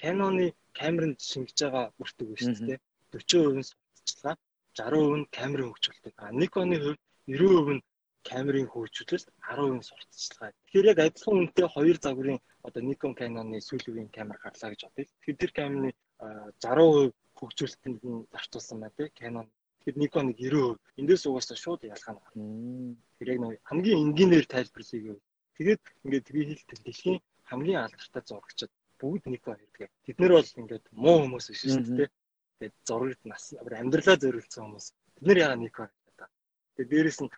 Canon-ы 0.00 0.46
камеранд 0.78 1.18
шингэж 1.30 1.58
байгаа 1.62 1.86
бүртэг 1.98 2.26
биш 2.30 2.44
үү 2.48 2.56
те. 2.68 2.76
40% 3.12 3.68
сурталчилгаа, 3.68 4.36
60% 4.76 5.20
нь 5.20 5.30
камерын 5.36 5.70
хөгжүүлэлт. 5.70 6.18
А 6.24 6.32
Nikon-ы 6.40 6.76
хувьд 6.82 7.00
90% 7.28 7.76
нь 7.76 7.84
камерын 8.28 8.68
хөгжүүлэлт, 8.72 9.28
10% 9.48 9.88
сурталчилгаа. 9.88 10.50
Тэгэхээр 10.64 10.90
яг 10.92 10.98
адилхан 11.00 11.38
үнэтэй 11.40 11.68
хоёр 11.74 11.96
загварын 12.00 12.40
одоо 12.66 12.82
Nikon 12.82 13.14
Canon-ы 13.18 13.58
сүүлийн 13.60 14.10
камер 14.14 14.38
гарлаа 14.42 14.70
гэж 14.72 14.80
бодъё. 14.86 15.06
Тэгэхээр 15.06 15.40
тэр 15.42 15.52
камерны 15.58 15.90
60% 16.18 17.12
хөгжүүлэлтэнд 17.38 18.00
нь 18.06 18.26
зарцуулсан 18.32 18.78
байна 18.80 18.96
те. 18.96 19.10
Canon 19.18 19.46
Тэгэхээр 19.82 19.98
Nikon-ыг 19.98 20.36
90%. 20.38 20.78
Эндээс 21.00 21.26
угаасаа 21.26 21.58
шууд 21.58 21.82
ялгаа 21.84 22.14
нь. 22.38 22.96
Тэр 23.18 23.28
яг 23.34 23.38
нэг 23.42 23.60
хамгийн 23.66 24.02
энгийнээр 24.04 24.46
тайлбарлая 24.46 25.02
гэвэл 25.02 25.22
Тэгээд 25.56 25.82
ингээд 26.04 26.26
би 26.32 26.40
хэлдэг 26.48 26.78
дэлхийн 26.82 27.18
хамгийн 27.50 27.84
алдартай 27.84 28.22
зурагчид 28.24 28.72
бүгд 28.98 29.24
нэг 29.28 29.42
хоёрдаг. 29.44 29.90
Тэд 30.04 30.16
нэр 30.18 30.32
бол 30.34 30.50
ингээд 30.60 30.84
муу 30.96 31.16
хүмүүс 31.22 31.46
биш 31.52 31.62
шүү 31.68 31.84
дээ. 32.02 32.10
Тэгээд 32.58 32.76
зурагт 32.88 33.22
нас 33.28 33.44
амьдралаа 33.52 34.16
зориулсан 34.16 34.62
хүмүүс. 34.64 34.86
Тэд 35.22 35.38
яга 35.44 35.56
нэг 35.60 35.72
хоёрдаг 35.76 36.14
та. 36.16 36.26
Тэгээд 36.74 36.90
дээрэс 36.92 37.18
нь 37.22 37.30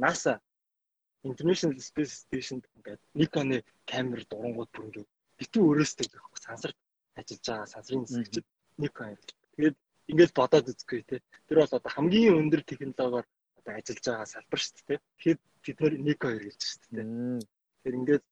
NASA 0.00 0.32
International 1.24 1.78
Space 1.78 2.14
Station 2.26 2.58
ингээд 2.76 3.00
Nikon-ы 3.14 3.58
камер 3.86 4.26
дурангууд 4.30 4.70
бүр 4.74 4.86
ингээд 4.88 5.10
битүү 5.38 5.62
өрөөстэй 5.70 6.08
байхгүй 6.10 6.40
сансарт 6.42 6.78
ажиллаж 7.18 7.46
байгаа 7.46 7.72
сансрын 7.74 8.04
зэвчд 8.10 8.46
Nikon. 8.82 9.16
Тэгээд 9.54 9.76
ингээд 10.10 10.32
бодоод 10.34 10.70
үзгүй 10.72 11.02
те. 11.06 11.22
Тэр 11.46 11.62
бол 11.62 11.76
одоо 11.78 11.90
хамгийн 11.94 12.38
өндөр 12.40 12.62
технологиор 12.66 13.26
одоо 13.58 13.72
ажиллаж 13.78 14.04
байгаа 14.06 14.26
салбар 14.26 14.60
шүү 14.60 14.82
дээ. 14.88 14.98
Тэгэхээр 14.98 15.38
бид 15.62 15.78
нэр 15.80 15.94
нэг 16.02 16.18
хоёр 16.18 16.42
гэж 16.42 16.60
шүү 16.66 16.80
дээ. 16.90 17.06
Тэгэхээр 17.78 17.98
ингээд 18.00 18.24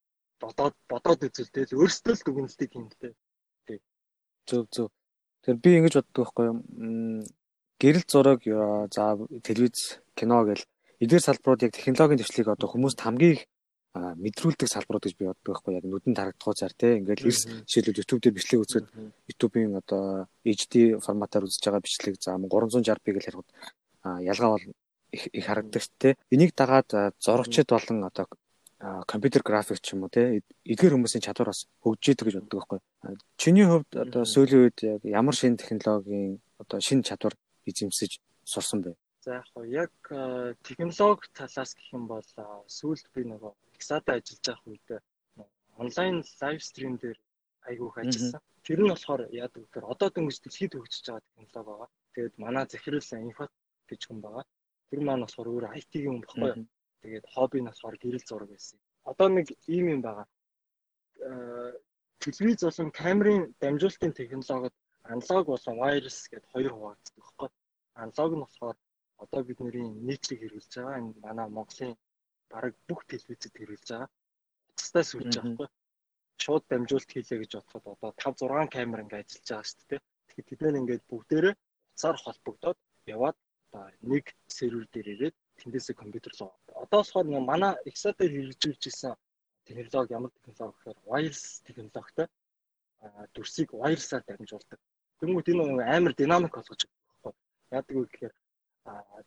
бодоод 0.42 0.76
бодоод 0.90 1.20
үзвэл 1.26 1.54
тэгэл 1.54 1.78
өөрсдөө 1.78 2.14
л 2.16 2.24
дүгнэлтийг 2.26 2.70
хийн 2.72 2.88
л 2.90 2.98
дээ. 3.00 3.14
Зөв 4.48 4.64
зөв. 4.74 4.88
Тэгэхээр 5.46 5.62
би 5.62 5.70
ингэж 5.78 5.94
боддог 5.94 6.24
байхгүй 6.26 6.46
юу? 6.50 6.58
Гэрэл 7.80 8.06
зураг 8.10 8.40
за 8.92 9.04
телевиз 9.46 10.02
кино 10.18 10.42
гэл 10.44 10.64
эдгээр 11.00 11.24
салбарууд 11.24 11.64
яг 11.64 11.72
технологийн 11.72 12.20
төвчлийг 12.20 12.48
одоо 12.52 12.68
хүмүүст 12.68 13.00
хамгийн 13.00 13.34
их 13.34 13.42
мэдрүүлдэг 13.94 14.68
салбарууд 14.70 15.02
гэж 15.02 15.14
би 15.18 15.26
боддог 15.26 15.50
байхгүй 15.50 15.74
яг 15.74 15.84
нүдэнд 15.88 16.18
харагдах 16.20 16.54
зар 16.54 16.72
те 16.78 17.00
ингээд 17.02 17.26
эрс 17.26 17.42
жишээлбэл 17.66 17.98
YouTube 17.98 18.20
дээр 18.22 18.36
бичлэг 18.38 18.62
үзэхэд 18.62 18.86
YouTube-ийн 19.26 19.74
одоо 19.82 20.30
HD 20.46 21.00
форматаар 21.02 21.50
үзэж 21.50 21.62
байгаа 21.64 21.82
бичлэг 21.82 22.14
за 22.22 22.38
360p 22.38 23.06
гэж 23.10 23.24
харахад 23.26 23.50
ялгаа 24.22 24.50
бол 24.54 24.66
их 25.10 25.26
их 25.34 25.44
харагддаг 25.46 25.82
шүү 25.82 25.94
дээ. 25.98 26.14
Энийг 26.30 26.54
дагаад 26.54 27.18
зурагчид 27.18 27.66
болон 27.66 28.06
одоо 28.06 28.30
компьютер 29.10 29.42
график 29.42 29.82
ч 29.82 29.92
юм 29.92 30.06
уу 30.06 30.12
те 30.14 30.40
эдгээр 30.64 30.94
хүмүүсийн 30.94 31.26
чадвар 31.26 31.50
бас 31.50 31.66
хөгжиж 31.82 32.14
идэг 32.14 32.26
гэж 32.30 32.36
боддог 32.40 32.58
байхгүй. 32.62 32.80
Чиний 33.36 33.66
хувьд 33.66 33.90
одоо 33.90 34.22
сүүлийн 34.24 34.62
үед 34.70 34.78
яг 34.86 35.00
ямар 35.04 35.34
шинэ 35.34 35.58
технологийн 35.58 36.38
одоо 36.62 36.78
шинэ 36.80 37.02
чадвар 37.02 37.34
эзэмсэж 37.66 38.22
сурсан 38.46 38.80
бэ? 38.86 38.94
За 39.20 39.32
яг 39.36 39.50
яг 39.66 39.92
технологи 40.62 41.28
талаас 41.34 41.74
гэх 41.76 41.92
юм 41.92 42.06
бол 42.08 42.24
сүүлд 42.78 43.06
би 43.14 43.22
нөгөө 43.28 43.52
Xada 43.80 44.16
ажиллаж 44.16 44.44
байх 44.48 44.62
үед 44.68 44.88
онлайн 45.76 46.16
лайв 46.40 46.60
стрим 46.64 46.96
дээр 46.96 47.18
айгуух 47.68 47.96
ажилласан. 47.98 48.40
Тэр 48.64 48.80
нь 48.80 48.92
болохоор 48.92 49.22
яадаг 49.28 49.60
гэхээр 49.64 49.90
одоо 49.92 50.08
дөнгөж 50.12 50.38
дэлхийд 50.40 50.72
хөгжиж 50.72 51.04
байгаа 51.04 51.24
технологи 51.36 51.68
байгаа. 51.68 51.88
Тэгээд 52.14 52.34
манай 52.44 52.64
захирал 52.68 53.08
инфот 53.26 53.52
гэж 53.88 54.00
хүн 54.08 54.20
байгаа. 54.24 54.44
Тэр 54.88 55.00
маань 55.04 55.24
болохоор 55.24 55.48
өөр 55.52 55.64
IT-ийн 55.80 56.24
хүн 56.24 56.24
баггүй. 56.24 56.52
Тэгээд 57.04 57.26
хобби 57.32 57.58
нь 57.60 57.68
болохоор 57.68 57.96
гэрэл 58.00 58.28
зураг 58.28 58.48
байсан. 58.52 58.78
Одоо 59.10 59.28
нэг 59.28 59.46
ийм 59.74 59.86
юм 59.94 60.00
байгаа. 60.00 60.26
Э, 61.28 61.72
телевиз 62.24 62.60
болон 62.64 62.88
камерын 63.00 63.42
дамжуулалтын 63.60 64.12
технологид 64.16 64.76
аналог 65.04 65.44
болон 65.52 65.76
wireless 65.80 66.28
гэдэг 66.32 66.48
хоёр 66.52 66.72
хуваагддаг 66.72 67.16
баггүй. 67.20 67.48
Аналог 68.04 68.32
нь 68.36 68.44
болохоор 68.44 68.76
одоо 69.22 69.40
бидний 69.44 69.88
нийтлэг 70.06 70.38
хэрэгжилж 70.40 70.74
байгаа 70.76 70.98
энэ 71.00 71.12
манай 71.24 71.48
Монголын 71.56 71.94
бараг 72.52 72.74
бүх 72.88 73.00
телевизэд 73.10 73.54
хэрэгжилж 73.56 73.88
байгаа. 73.90 74.10
Утастай 74.70 75.04
сүлж 75.06 75.34
байгаа 75.36 75.50
баггүй. 75.50 75.68
Шууд 76.42 76.64
дамжуулалт 76.70 77.10
хийлээ 77.12 77.38
гэж 77.40 77.52
бодоход 77.56 77.84
одоо 77.94 78.10
5 78.16 78.42
6 78.48 78.74
камер 78.74 79.02
ингээд 79.04 79.22
ажиллаж 79.24 79.48
байгаа 79.50 79.68
шүү 79.68 79.88
дээ. 79.90 80.00
Тэгэхээр 80.26 80.48
тэд 80.48 80.60
нэр 80.62 80.80
ингээд 80.80 81.04
бүгдээрээ 81.10 81.54
утсаар 81.92 82.16
холбогдоод 82.24 82.78
яваад 83.14 83.36
одоо 83.72 83.84
нэг 84.10 84.24
сервер 84.58 84.86
дээр 84.92 85.08
ирээд 85.14 85.36
тэндээсээ 85.60 85.96
компьютер 86.02 86.32
руу. 86.40 86.52
Одоо 86.84 86.98
болохоор 87.00 87.26
нэг 87.28 87.42
манай 87.44 87.72
Exador 87.90 88.28
хэрэгжүүлж 88.32 88.82
исэн 88.88 89.14
технологи 89.66 90.16
ямар 90.18 90.30
технологи 90.44 90.76
гэхээр 90.80 90.98
wireless 91.10 91.62
технологитой 91.66 92.26
дүрсийг 93.34 93.68
wireless-аар 93.80 94.24
дамжуулдаг. 94.26 94.80
Тэнгүүт 95.20 95.48
энэ 95.52 95.84
амар 95.96 96.12
динамик 96.16 96.52
болгож 96.56 96.80
байгаа 96.84 97.04
байхгүй. 97.22 97.32
Яадаг 97.76 97.96
вэ 97.96 98.04
гэхээр 98.08 98.34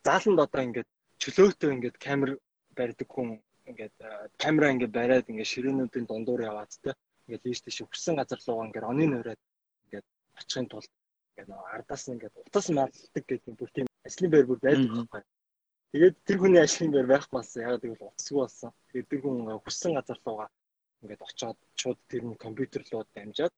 зааланд 0.05 0.39
одоо 0.45 0.61
ингээд 0.67 0.89
чөлөөтэй 1.21 1.69
ингээд 1.75 1.97
камер 2.05 2.31
барьдаг 2.77 3.09
хүн 3.15 3.29
ингээд 3.69 3.95
камера 4.43 4.73
ингээд 4.73 4.97
бариад 4.99 5.29
ингээд 5.31 5.51
ширээнүүдийн 5.53 6.05
дундуур 6.07 6.41
яваад 6.51 6.71
те 6.83 6.91
ингээд 7.25 7.47
ийш 7.49 7.59
тийш 7.61 7.77
хүссэн 7.83 8.15
газар 8.19 8.39
руугаа 8.43 8.67
ингээд 8.67 8.89
оны 8.91 9.05
нөрөөд 9.07 9.41
ингээд 9.85 10.07
очихын 10.39 10.67
тулд 10.71 10.91
ингээд 11.31 11.51
ардаас 11.75 12.03
ингээд 12.13 12.35
утас 12.43 12.67
малдаг 12.77 13.23
гэдэг 13.29 13.53
бүр 13.59 13.71
тийм 13.75 13.87
ажлын 14.07 14.31
байр 14.31 14.47
бүр 14.47 14.59
байдаг 14.65 14.91
байхгүй. 14.91 15.21
Тэгээд 15.93 16.15
тэр 16.27 16.37
хүний 16.41 16.61
ажлын 16.63 16.91
байр 16.93 17.07
байхгүй 17.11 17.35
болсон. 17.37 17.61
Яг 17.63 17.81
тэгвэл 17.81 18.07
утасгүй 18.09 18.39
болсон. 18.41 18.71
Тэгээд 18.89 19.09
тэр 19.09 19.21
хүн 19.23 19.37
хүссэн 19.63 19.91
газар 19.97 20.19
руугаа 20.25 20.49
ингээд 21.01 21.25
очиод 21.27 21.57
шууд 21.79 21.99
тэр 22.11 22.23
нь 22.27 22.41
компьютер 22.45 22.81
руу 22.91 23.03
дамжаад 23.15 23.53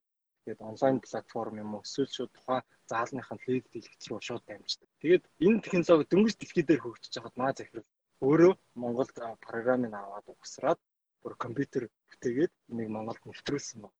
тэгээд 0.45 0.62
онлайн 0.62 0.97
платформ 1.01 1.55
юм 1.58 1.75
уу 1.75 1.81
эсвэл 1.81 2.13
шууд 2.13 2.31
тухайн 2.38 2.63
заалныхын 2.91 3.39
лид 3.49 3.65
дэлгэц 3.73 4.03
рүү 4.05 4.21
шууд 4.21 4.43
дамждаг. 4.45 4.89
Тэгээд 5.01 5.23
энэ 5.41 5.63
технологи 5.65 6.05
дөнгөж 6.13 6.36
дэлхий 6.38 6.65
дээр 6.65 6.81
хөгжиж 6.86 7.13
байхад 7.17 7.36
маа 7.41 7.51
захирал 7.58 7.89
өөрөө 8.21 8.53
Монголд 8.77 9.12
програмыг 9.41 9.93
аваад 9.97 10.25
угсраад 10.29 10.79
бүр 11.25 11.34
компьютер 11.36 11.89
бүтээгээд 12.10 12.53
энийг 12.69 12.89
Монголд 12.93 13.21
нэвтрүүлсэн 13.25 13.81
баг. 13.81 13.93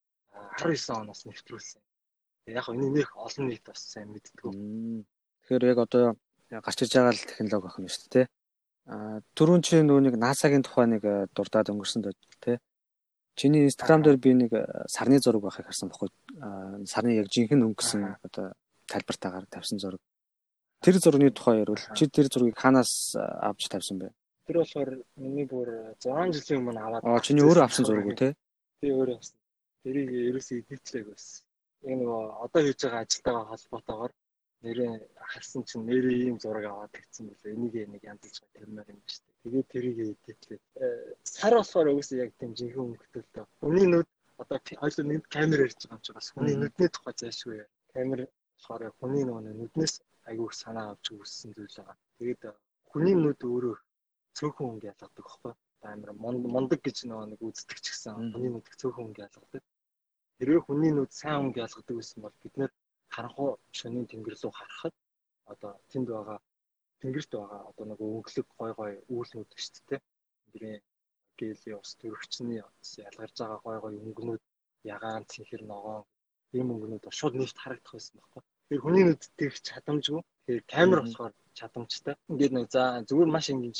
19 0.62 1.02
оноос 1.02 1.26
нэвтрүүлсэн. 1.26 1.82
Яг 2.46 2.70
энэ 2.70 2.94
нөх 2.94 3.10
олон 3.18 3.44
нийт 3.50 3.66
бас 3.66 3.82
сайн 3.82 4.14
мэддэггүй. 4.14 4.54
Тэгэхээр 5.42 5.64
яг 5.66 5.78
одоо 5.82 6.04
гарч 6.50 6.78
иж 6.86 6.94
байгаа 6.94 7.10
л 7.10 7.26
технологи 7.26 7.74
юм 7.82 7.90
шүү 7.90 8.06
дээ. 8.14 8.26
А 8.86 9.18
түрүүн 9.34 9.62
чи 9.66 9.82
нөгөө 9.82 10.02
нэг 10.06 10.14
NASA-гийн 10.14 10.62
тухай 10.62 10.86
нэг 10.86 11.02
дурдаад 11.34 11.74
өнгөрсөн 11.74 12.06
дээ 12.06 12.14
тий. 12.38 12.56
Чиний 13.36 13.68
Instagram 13.68 14.00
дээр 14.02 14.16
би 14.16 14.32
нэг 14.32 14.52
сарны 14.88 15.20
зураг 15.20 15.44
байхыг 15.44 15.68
харсан 15.68 15.92
баггүй. 15.92 16.08
Сарны 16.88 17.20
яг 17.20 17.28
жинхэнэ 17.28 17.68
өнгөсөн 17.68 18.16
одоо 18.24 18.56
тайлбартаагаар 18.88 19.44
тавьсан 19.52 19.78
зураг. 19.78 20.00
Тэр 20.80 20.96
зургийн 20.96 21.36
тухай 21.36 21.60
ярил. 21.60 21.76
Чи 21.92 22.08
тэр 22.08 22.32
зургийг 22.32 22.56
хаанаас 22.56 23.12
авч 23.16 23.68
тавьсан 23.68 24.00
бэ? 24.00 24.08
Тэр 24.48 24.56
болохоор 24.64 24.90
миний 25.20 25.44
бүр 25.44 25.68
6 26.00 26.32
жилийн 26.32 26.64
өмнө 26.64 26.80
аваад. 26.80 27.04
Аа 27.04 27.20
чиний 27.20 27.44
өөрөө 27.44 27.64
авсан 27.68 27.84
зураг 27.84 28.08
үү 28.08 28.16
те? 28.16 28.28
Би 28.80 28.88
өөрөө 28.96 29.16
авсан. 29.20 29.36
Тэрийг 29.84 30.10
ерөөсөө 30.32 30.56
эдэлчлээг 30.64 31.06
байсан. 31.12 31.44
Яг 31.84 31.96
нөгөө 32.00 32.22
одоо 32.40 32.60
хийж 32.64 32.80
байгаа 32.82 33.02
ажилтайгаа 33.04 33.44
холбоотойгоор 33.52 34.12
нэрээ 34.64 34.92
харсан 35.32 35.62
чинь 35.68 35.84
нэрээ 35.84 36.16
ийм 36.24 36.36
зураг 36.40 36.64
аваад 36.64 36.94
ирсэн 36.96 37.28
байлаа. 37.28 37.52
Энийг 37.52 37.74
нэг 37.92 38.02
янзлж 38.02 38.36
байгаа 38.40 38.56
тэрмээр 38.56 38.88
юм 38.96 39.02
шүү 39.04 39.22
дээ. 39.26 39.35
Тэгээд 39.46 39.68
тэрийг 39.70 39.98
эдэлээ. 40.26 40.58
Сар 41.22 41.54
болохоор 41.54 41.94
өөөсөө 41.94 42.18
яг 42.18 42.34
тийм 42.34 42.50
жинхэнэ 42.58 42.82
өнгөтөлтэй. 42.82 43.44
Хүний 43.62 43.86
нүд 43.86 44.08
одоо 44.42 44.58
хоёул 44.82 45.06
нэг 45.06 45.22
камер 45.30 45.60
ярьж 45.70 45.78
байгаа 45.86 45.94
юм 45.94 46.02
чи 46.02 46.10
бас 46.18 46.28
хүний 46.34 46.56
нүдний 46.58 46.90
тухай 46.90 47.14
зайшгүй. 47.14 47.62
Камер 47.94 48.20
болохоор 48.26 48.82
хүний 48.98 49.22
нөгөө 49.22 49.54
нүднээс 49.54 49.94
айгүй 50.26 50.50
санаа 50.50 50.86
авч 50.98 51.06
үүссэн 51.14 51.54
зүйл 51.54 51.78
байгаа. 51.78 51.96
Тэгээд 52.18 52.42
хүний 52.90 53.14
нүд 53.14 53.40
өөрөө 53.46 53.76
цөөхөн 54.36 54.66
өнгө 54.70 54.90
ялгадаг 54.90 55.14
байхгүй 55.22 55.52
амар 55.86 56.10
мундаг 56.54 56.80
гэж 56.82 56.96
нэг 57.06 57.40
үздэг 57.48 57.78
ч 57.78 57.86
гэсэн 57.94 58.34
хүний 58.34 58.50
нүд 58.50 58.66
цөөхөн 58.82 59.06
өнгө 59.06 59.24
ялгадаг. 59.26 59.62
Хэрвээ 60.42 60.66
хүний 60.66 60.90
нүд 60.90 61.10
сайн 61.14 61.38
өнгө 61.46 61.62
ялгадаг 61.62 61.94
байсан 61.94 62.18
бол 62.26 62.36
бид 62.42 62.54
нэр 62.58 62.72
харанхуй 63.14 63.50
шөнийн 63.78 64.10
тэнгэр 64.10 64.34
рүү 64.42 64.52
харахад 64.58 64.94
одоо 65.52 65.72
тэнд 65.90 66.08
байгаа 66.10 66.38
тэнгэрт 67.00 67.30
байгаа 67.36 67.62
одоо 67.70 67.84
нэг 67.86 68.00
өнгөлөг 68.00 68.48
гой 68.60 68.72
гой 68.78 68.92
үйлнүүд 69.14 69.50
шүү 69.64 69.82
дээ. 69.88 70.00
Тэнгэрийн 70.42 70.80
гээлийн 71.38 71.80
ус 71.80 71.90
төрөгчний 72.00 72.60
ялгарж 73.08 73.36
байгаа 73.40 73.60
гой 73.66 73.78
гой 73.84 73.94
өнгөнүүд 74.04 74.42
ягаан 74.94 75.24
цэнхэр 75.32 75.62
ногоон 75.70 76.04
ийм 76.56 76.68
өнгөнүүд 76.74 77.04
шууд 77.18 77.34
нэгт 77.36 77.58
харагдах 77.60 77.94
байсан 77.94 78.16
байхгүй. 78.18 78.42
Тэр 78.68 78.80
хүний 78.82 79.04
нүдтэй 79.04 79.48
чадамжгүй. 79.68 80.22
Тэгэхээр 80.24 80.64
камер 80.72 81.00
болохоор 81.02 81.34
чадамжтай. 81.58 82.14
Ингээд 82.30 82.52
нэг 82.56 82.66
за 82.74 82.82
зүгээр 83.08 83.30
маш 83.32 83.46
ингэж 83.52 83.78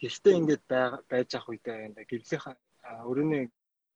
гэртээ 0.00 0.34
ингээд 0.40 0.62
байж 1.10 1.30
ах 1.34 1.48
үедээ 1.50 1.86
ингээд 1.88 2.10
гэрлийнхэн 2.10 2.56
өрөөний 3.10 3.44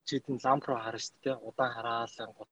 чийдэн 0.09 0.37
ламп 0.45 0.65
руу 0.67 0.79
харна 0.83 1.01
шүү 1.05 1.17
дээ. 1.25 1.37
Удаан 1.49 1.73
хараалан 1.77 2.31
гот. 2.39 2.51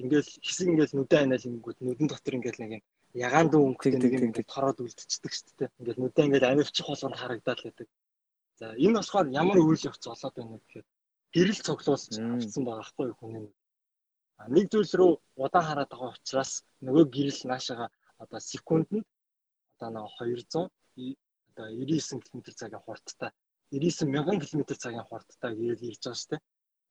Ингээд 0.00 0.28
хэсэг 0.46 0.66
ингээд 0.70 0.92
нүдэн 0.96 1.20
айнаал 1.22 1.46
ингэнгүүт 1.48 1.78
нүдэн 1.80 2.08
дотор 2.10 2.34
ингээд 2.36 2.58
нэг 2.60 2.70
юм 2.76 2.82
ягаан 3.14 3.48
дүү 3.52 3.62
өнгөтэй 3.68 3.92
нэг 4.00 4.48
тороод 4.48 4.78
үлдчихдэг 4.80 5.32
шүү 5.32 5.54
дээ. 5.58 5.70
Ингээд 5.80 5.98
нүдэн 6.00 6.26
ингээд 6.26 6.48
амивчих 6.48 6.86
болгонд 6.88 7.20
харагдаад 7.20 7.58
л 7.60 7.66
байдаг. 7.68 7.88
За 8.58 8.66
энэ 8.84 8.96
болохоор 8.96 9.28
ямар 9.28 9.58
үйл 9.60 9.86
явц 9.90 10.04
болоод 10.08 10.34
байна 10.36 10.56
гэхээр 10.60 10.86
гэрэл 11.34 11.60
цоглуулж 11.66 12.04
авсан 12.16 12.64
байгаа 12.64 12.86
хгүй 12.88 13.08
хүний 13.16 13.46
нэг 14.54 14.66
зүйл 14.72 14.92
рүү 14.98 15.12
удаан 15.44 15.66
хараад 15.68 15.90
байгаа 15.92 16.16
учраас 16.16 16.52
нөгөө 16.86 17.04
гэрэл 17.14 17.40
наашаага 17.50 17.86
одоо 18.22 18.40
секундэд 18.40 19.04
одоо 19.76 19.88
нэг 19.92 20.06
200 20.18 20.72
одоо 21.52 21.66
99 21.68 22.24
км 22.26 22.40
цагийн 22.60 22.82
хурдтай 22.84 23.30
99 23.70 24.12
мянган 24.14 24.38
км 24.40 24.62
цагийн 24.82 25.06
хурдтай 25.08 25.52
гэрэл 25.60 25.88
ирж 25.88 26.02
байгаа 26.04 26.20
шүү 26.20 26.30
дээ. 26.32 26.42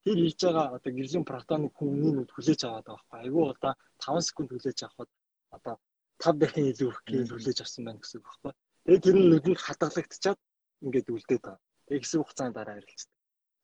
Тэр 0.03 0.17
ирж 0.25 0.39
байгаа 0.45 0.65
одоо 0.77 0.91
гэрлийн 0.97 1.25
протоныг 1.29 1.71
хүмүүний 1.77 2.13
нүд 2.13 2.29
хүлээж 2.33 2.61
аваад 2.65 2.85
байгаа 2.85 3.05
байхгүй. 3.09 3.19
Айгүй 3.21 3.43
удаа 3.51 3.73
5 4.01 4.27
секунд 4.27 4.49
хүлээж 4.51 4.79
авахад 4.83 5.09
одоо 5.55 5.75
5 6.21 6.41
дахин 6.41 6.71
илүү 6.71 6.89
их 6.93 6.99
гэрэл 7.07 7.33
хүлээж 7.33 7.59
авсан 7.61 7.83
байна 7.85 8.01
гэсэн 8.01 8.17
үг 8.19 8.25
байхгүй. 8.27 8.53
Тэгээд 8.85 9.03
тэр 9.05 9.15
нь 9.17 9.29
нүдэнд 9.29 9.59
хадгалагдчихад 9.65 10.39
ингээд 10.85 11.07
үлдээд 11.13 11.41
байгаа. 11.45 11.61
Тэгээд 11.87 12.03
хэсэг 12.03 12.19
хугацааны 12.21 12.55
дараа 12.55 12.75
арилждаг 12.77 13.11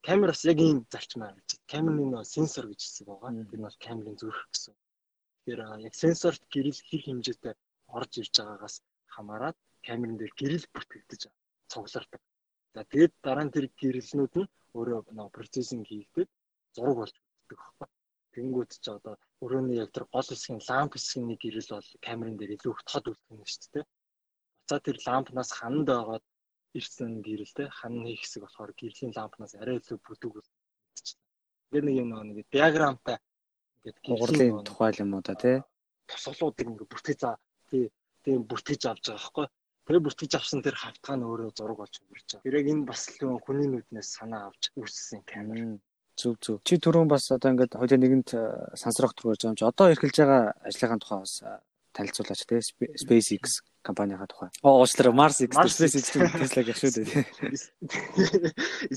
камер 0.08 0.30
бас 0.32 0.44
яг 0.46 0.60
ийм 0.64 0.80
зарчмаар 0.94 1.36
гэж. 1.36 1.50
Камерын 1.72 2.12
нөө 2.12 2.24
сенсор 2.24 2.66
гэж 2.72 2.80
хэсэг 2.84 3.08
байгаа. 3.12 3.32
Тэр 3.50 3.60
нь 3.60 3.66
бол 3.68 3.78
камерын 3.86 4.16
зүрх 4.16 4.42
гэсэн. 4.54 4.76
Тэгэхээр 5.44 5.62
яг 5.88 5.94
сенсорт 6.02 6.42
гэрэл 6.54 6.80
хэр 6.88 7.02
хэмжээтэй 7.04 7.54
орж 7.98 8.12
ирж 8.22 8.34
байгаагаас 8.40 8.76
хамаарат 9.16 9.58
камерын 9.88 10.18
дээр 10.18 10.34
гэрэл 10.40 10.66
бүртгэгдэж 10.74 11.22
цуглардаг. 11.72 12.22
За 12.74 12.82
тэгээд 12.92 13.14
дараа 13.26 13.46
нь 13.46 13.54
тэр 13.56 13.66
гэрэлнүүд 13.82 14.34
нь 14.40 14.52
өөрөө 14.78 15.00
процессинг 15.36 15.86
хийгдээд 15.92 16.30
зураг 16.76 16.96
болж 16.96 17.16
өгдөг 17.20 17.60
байхгүй. 17.60 17.88
Тэнгүүд 18.34 18.72
ч 18.84 18.86
одоо 18.88 19.16
өрөөний 19.44 19.78
яг 19.84 19.90
тэр 19.94 20.06
гол 20.14 20.28
хэсгийн 20.28 20.62
ламп 20.70 20.92
хэсгийн 20.96 21.28
нэг 21.30 21.40
гэрэл 21.42 21.74
бол 21.76 21.90
камерын 22.06 22.38
дээр 22.38 22.56
илүү 22.58 22.74
их 22.74 22.82
тод 22.90 23.06
үлдэх 23.10 23.32
юм 23.34 23.46
шүү 23.46 23.70
дээ. 23.74 23.86
Буцаа 23.86 24.80
тэр 24.82 24.98
лампнаас 25.06 25.52
хананд 25.58 25.88
байгаад 25.92 26.26
ирсэн 26.78 27.12
гэрэл 27.26 27.54
те 27.58 27.64
хан 27.70 27.94
нэг 28.06 28.18
хэсэг 28.22 28.42
болохоор 28.44 28.72
гэрлийн 28.74 29.14
лампнаас 29.18 29.54
арай 29.62 29.78
илүү 29.78 29.98
бүдэг 30.02 30.32
үлдчихсэн. 30.38 31.22
Тэгээд 31.70 31.86
нэг 31.86 31.96
юм 32.02 32.10
нэг 32.18 32.38
диаграмтай 32.50 33.18
ингээд 33.86 33.98
гэрлийн 34.04 34.66
тухай 34.66 34.92
юм 35.02 35.14
уу 35.14 35.24
да 35.24 35.36
те 35.38 35.64
тосголуудыг 36.10 36.68
ингээд 36.68 36.92
бүртгэж 36.92 37.20
за 37.22 37.32
тий 37.70 37.86
тийм 38.24 38.40
бүртгэж 38.50 38.82
авч 38.88 39.06
байгаа 39.08 39.22
байхгүй. 39.22 39.48
Тэр 39.88 39.98
бүртгэж 40.04 40.32
авсан 40.36 40.60
тэр 40.64 40.76
хавтгаа 40.76 41.16
нь 41.16 41.28
өөрөө 41.28 41.52
зураг 41.56 41.78
болж 41.80 41.94
өгч 41.96 42.28
байгаа. 42.28 42.44
Тэр 42.44 42.58
яг 42.60 42.68
энэ 42.72 42.88
бас 42.90 43.02
л 43.08 43.40
хүний 43.46 43.68
нүднээс 43.72 44.10
санаа 44.18 44.52
авч 44.52 44.64
үүссэн 44.80 45.22
камер. 45.32 45.80
Зүг 46.18 46.42
зүг. 46.42 46.60
Чи 46.66 46.82
түрүүн 46.82 47.06
бас 47.06 47.30
одоо 47.30 47.54
ингээд 47.54 47.78
хоёул 47.78 48.02
нэгэнд 48.02 48.30
э, 48.34 48.42
сансрах 48.74 49.14
төрөж 49.14 49.38
байгаа 49.38 49.54
юм 49.54 49.60
чи 49.62 49.66
одоо 49.70 49.94
эрхэлж 49.94 50.18
байгаа 50.18 50.44
ажлынхаа 50.66 50.98
тухай 50.98 51.20
бас 51.22 51.34
э, 51.46 51.62
танилцуулаач 51.94 52.42
те 52.50 52.58
SpaceX 52.98 53.62
компанийхаа 53.86 54.26
тухай. 54.26 54.50
Оо 54.66 54.82
уучлаарай 54.82 55.14
Mars 55.14 55.38
X 55.46 55.54
SpaceX 55.54 56.06
Tesla 56.42 56.62
гэх 56.66 56.78
шүү 56.82 56.92
дээ. 56.98 57.22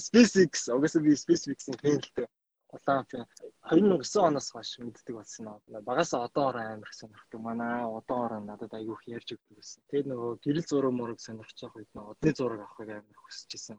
SpaceX 0.05 0.73
угаасаа 0.73 1.05
би 1.05 1.13
SpaceX-ийн 1.13 1.77
фэн 1.77 2.01
л 2.01 2.09
дээ. 2.17 2.29
Улаан 2.73 3.05
фэн 3.11 3.29
2009 3.69 4.25
оноос 4.25 4.49
хойш 4.57 4.81
мэддэг 4.81 5.15
болсон 5.21 5.45
нөө. 5.45 5.85
Багасаа 5.85 6.25
одоогоор 6.25 6.57
амар 6.57 6.93
сонирхдаг. 6.97 7.41
Манай 7.41 7.85
одоогоор 7.85 8.41
надад 8.41 8.73
айгүй 8.73 8.97
их 8.97 9.05
ярьж 9.21 9.29
өгдөг 9.37 9.61
байсан. 9.61 9.85
Тэгээд 9.93 10.09
нөгөө 10.09 10.33
гэрэл 10.45 10.69
зураг 10.71 10.95
мураг 10.97 11.21
сонирхож 11.21 11.59
байгаа 11.61 11.79
үед 11.85 11.93
нөгөө 11.93 12.13
одны 12.17 12.33
зураг 12.33 12.61
авахыг 12.65 12.91
амар 12.97 13.19
хүсэж 13.27 13.51
исэн. 13.59 13.79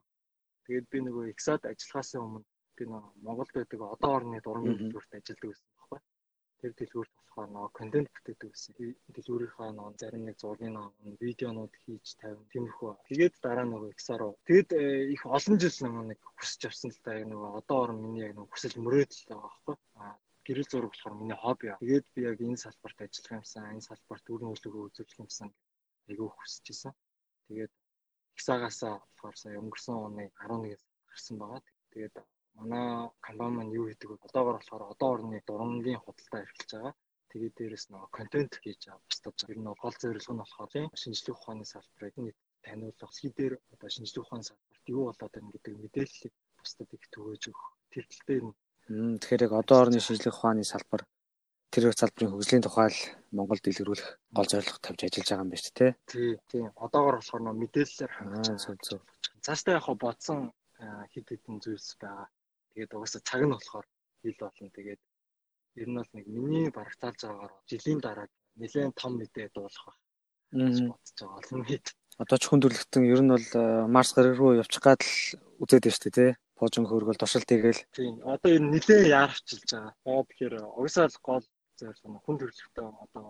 Тэгээд 0.67 0.87
би 0.91 0.97
нөгөө 1.07 1.23
Exad 1.33 1.61
ажиллахаас 1.71 2.11
өмнө 2.19 2.45
би 2.81 2.89
нөгөө 2.89 3.25
Монголд 3.27 3.53
байдаг 3.55 3.81
одоогоорны 3.87 4.41
дургийн 4.41 4.77
дэлгүүрт 4.81 5.17
ажилладаг 5.17 5.49
байсан 5.49 5.69
байхгүй. 5.77 5.99
Тэр 6.61 6.73
дэлгүүрт 6.81 7.13
болохоор 7.17 7.49
нөгөө 7.53 7.71
контент 7.79 8.09
бүтээдэг 8.15 8.49
байсан. 8.51 8.73
Дэлгүүрийнхаа 9.15 9.69
нөгөө 9.77 9.99
зарим 10.01 10.23
нэг 10.25 10.37
зургийн 10.41 10.75
нөгөө 10.77 11.17
видеонууд 11.21 11.73
хийж 11.83 12.15
тавина. 12.21 12.49
Тиймэрхүү. 12.53 12.91
Тэгээд 13.07 13.35
дараа 13.45 13.65
нөгөө 13.69 13.93
Excel 13.93 14.17
руу. 14.19 14.33
Тэгэд 14.49 14.69
э, 14.81 14.83
их 15.13 15.21
олон 15.37 15.57
жил 15.61 15.77
нөгөө 15.85 16.05
нэг 16.09 16.19
хүсэж 16.41 16.61
авсан 16.69 16.91
л 16.91 16.99
та 17.05 17.13
нөгөө 17.21 17.49
одоо 17.61 17.77
орон 17.85 18.03
миний 18.03 18.25
яг 18.25 18.33
нөгөө 18.35 18.51
хүсэл 18.51 18.83
мөрөөдөл 18.83 19.25
байгаа 19.29 19.45
байхгүй. 19.45 19.77
Аа 20.01 20.15
гэрэл 20.45 20.69
зураг 20.69 20.91
болохоор 20.91 21.15
миний 21.21 21.37
хобби. 21.37 21.67
Тэгээд 21.79 22.05
би 22.13 22.21
яг 22.29 22.39
энэ 22.41 22.63
салбарт 22.63 22.99
ажиллах 23.01 23.37
юмсан, 23.39 23.71
энэ 23.71 23.87
салбарт 23.89 24.25
үр 24.33 24.41
нөлөөгөө 24.41 24.83
үзүүлэх 24.89 25.21
юмсан 25.21 25.49
айгүй 26.09 26.29
хүсэж 26.33 26.65
исэн. 26.73 26.93
Тэгээд 27.47 27.73
Excel-гаасаа 28.35 28.93
болохоор 28.99 29.35
сая 29.37 29.61
өнгөрсөн 29.61 29.95
оны 30.07 30.25
11-ээс 30.41 30.83
гарсан 31.09 31.35
байгаа. 31.37 31.61
Тэгээд 31.93 32.15
манай 32.61 33.09
компани 33.25 33.55
маань 33.55 33.75
юу 33.79 33.85
хийдэг 33.89 34.09
вэ? 34.09 34.17
Одоогор 34.27 34.57
болохоор 34.57 34.83
одоо 34.93 35.09
орны 35.15 35.37
дурангийн 35.47 36.01
худалдаа 36.01 36.41
эрхэлж 36.45 36.71
байгаа. 36.73 36.93
Тэгээд 37.31 37.55
дээрэс 37.57 37.85
нөгөө 37.89 38.09
контент 38.17 38.53
хийж 38.63 38.81
бусдаж 39.07 39.35
байгаа. 39.35 39.49
Тэр 39.49 39.59
нөгөө 39.65 39.81
гол 39.83 39.97
зорилго 40.01 40.33
нь 40.33 40.41
болохоор 40.41 40.69
шинжлэх 41.01 41.37
ухааны 41.37 41.65
салбарыг 41.65 42.15
нийт 42.19 42.37
таниулах, 42.65 43.13
хэдээр 43.17 43.53
одоо 43.73 43.89
шинжлэх 43.89 44.23
ухааны 44.25 44.45
салбарт 44.47 44.85
юу 44.95 45.03
болоод 45.09 45.33
байна 45.33 45.53
гэдэг 45.53 45.73
мэдээллийг 45.79 46.33
бусдад 46.59 46.89
их 46.95 47.05
түгээж 47.13 47.43
өгөх. 47.49 47.67
Тэр 47.91 48.05
тал 48.11 48.25
дээр 48.27 48.43
нь 48.49 48.55
Тэгэхээр 48.91 49.45
яг 49.47 49.53
одоо 49.53 49.77
орны 49.87 49.99
шинжлэх 50.03 50.35
ухааны 50.35 50.63
салбар 50.67 51.01
тэр 51.71 51.95
салбарын 51.95 52.33
хөгжлийн 52.35 52.65
тухай 52.65 52.89
л 52.91 52.99
Монголд 53.31 53.63
дэлгэрүүлэх 53.63 54.09
гол 54.35 54.49
зорилго 54.51 54.77
тавьж 54.83 55.01
ажиллаж 55.07 55.27
байгаа 55.29 55.43
юм 55.45 55.51
байна 55.51 55.63
шүү 55.63 55.75
дээ. 55.79 55.91
Тий, 56.11 56.31
тий. 56.51 56.63
Одоогор 56.75 57.15
болохоор 57.17 57.41
нөө 57.45 57.55
мэдээлэлээр 57.61 58.11
хангаж 58.11 58.47
байгаа. 58.51 58.99
Цаашдаа 59.45 59.73
яг 59.79 59.87
бодсон 59.95 60.39
хэд 61.13 61.27
хэдэн 61.29 61.57
зүйлс 61.63 61.95
байгаа. 62.03 62.27
Тэгээд 62.73 62.95
угаасаа 62.95 63.21
цаг 63.23 63.41
нь 63.43 63.53
болохоор 63.53 63.85
хил 64.21 64.37
болно. 64.39 64.69
Тэгээд 64.75 65.01
ер 65.81 65.87
нь 65.89 65.97
бол 65.97 66.11
нэг 66.13 66.25
миний 66.27 66.67
барагтаалж 66.71 67.19
байгаагаар 67.23 67.53
жилийн 67.69 67.99
дараа 67.99 68.27
нэлээд 68.59 68.95
том 68.95 69.13
мэдээ 69.17 69.47
дуулах 69.55 69.85
байх. 69.87 69.99
бодож 70.51 71.17
байгаа 71.19 71.39
олон 71.39 71.63
хэд. 71.69 71.85
Одоо 72.21 72.37
ч 72.37 72.43
хүндрэлтэн 72.47 73.03
ер 73.07 73.21
нь 73.23 73.33
бол 73.33 73.47
Марс 73.87 74.11
гараг 74.13 74.35
руу 74.37 74.59
явчих 74.61 74.83
гад 74.83 75.01
л 75.01 75.37
үзээд 75.63 75.83
байна 75.87 75.95
шүү 75.95 76.05
дээ, 76.11 76.15
тий 76.15 76.31
боожин 76.61 76.85
хөргөл 76.85 77.17
туршилт 77.17 77.49
хийгээл. 77.49 77.81
Тийм. 77.89 78.21
Одоо 78.21 78.51
энэ 78.53 78.69
нилээ 78.77 79.09
яарчилж 79.17 79.65
байгаа. 79.65 79.93
Аа 80.05 80.21
тэгэхээр 80.29 80.55
угсаал 80.77 81.15
гол 81.25 81.45
зорилго 81.73 82.19
хүн 82.21 82.37
төрөлхтөө 82.37 82.87
одоо 83.03 83.23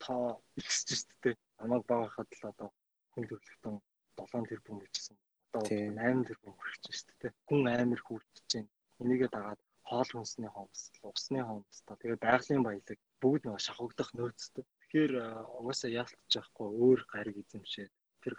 та 0.00 0.14
ихсэж 0.56 0.88
штэ. 1.04 1.36
Намайг 1.60 1.84
багахад 1.84 2.28
л 2.32 2.48
одоо 2.48 2.68
хүн 3.12 3.24
төрөлхтөө 3.28 3.74
7 4.16 4.48
тэрбум 4.48 4.80
гэжсэн. 4.80 5.16
Одоо 5.52 5.62
8 5.68 6.24
тэрбум 6.28 6.54
хүрч 6.56 6.84
штэ. 6.96 7.28
Хүн 7.44 7.60
амар 7.68 8.00
хүрч 8.00 8.32
чинь. 8.48 8.68
Энийгээ 9.02 9.30
дагаад 9.32 9.60
хоол 9.88 10.10
хүнсний 10.12 10.50
хомс, 10.52 10.80
усны 11.02 11.40
хомс 11.48 11.76
та 11.86 11.92
тэгээ 12.00 12.18
байгалийн 12.24 12.62
баялаг 12.66 12.98
бүгд 13.22 13.42
нэг 13.46 13.58
шахагдах 13.66 14.10
нөөцтэй. 14.14 14.64
Тэгэхээр 14.80 15.12
угаасаа 15.58 15.90
яалтж 16.02 16.32
яахгүй 16.40 16.68
өөр 16.84 17.00
гариг 17.12 17.36
эзэмшээд 17.42 17.92
тэр 18.22 18.34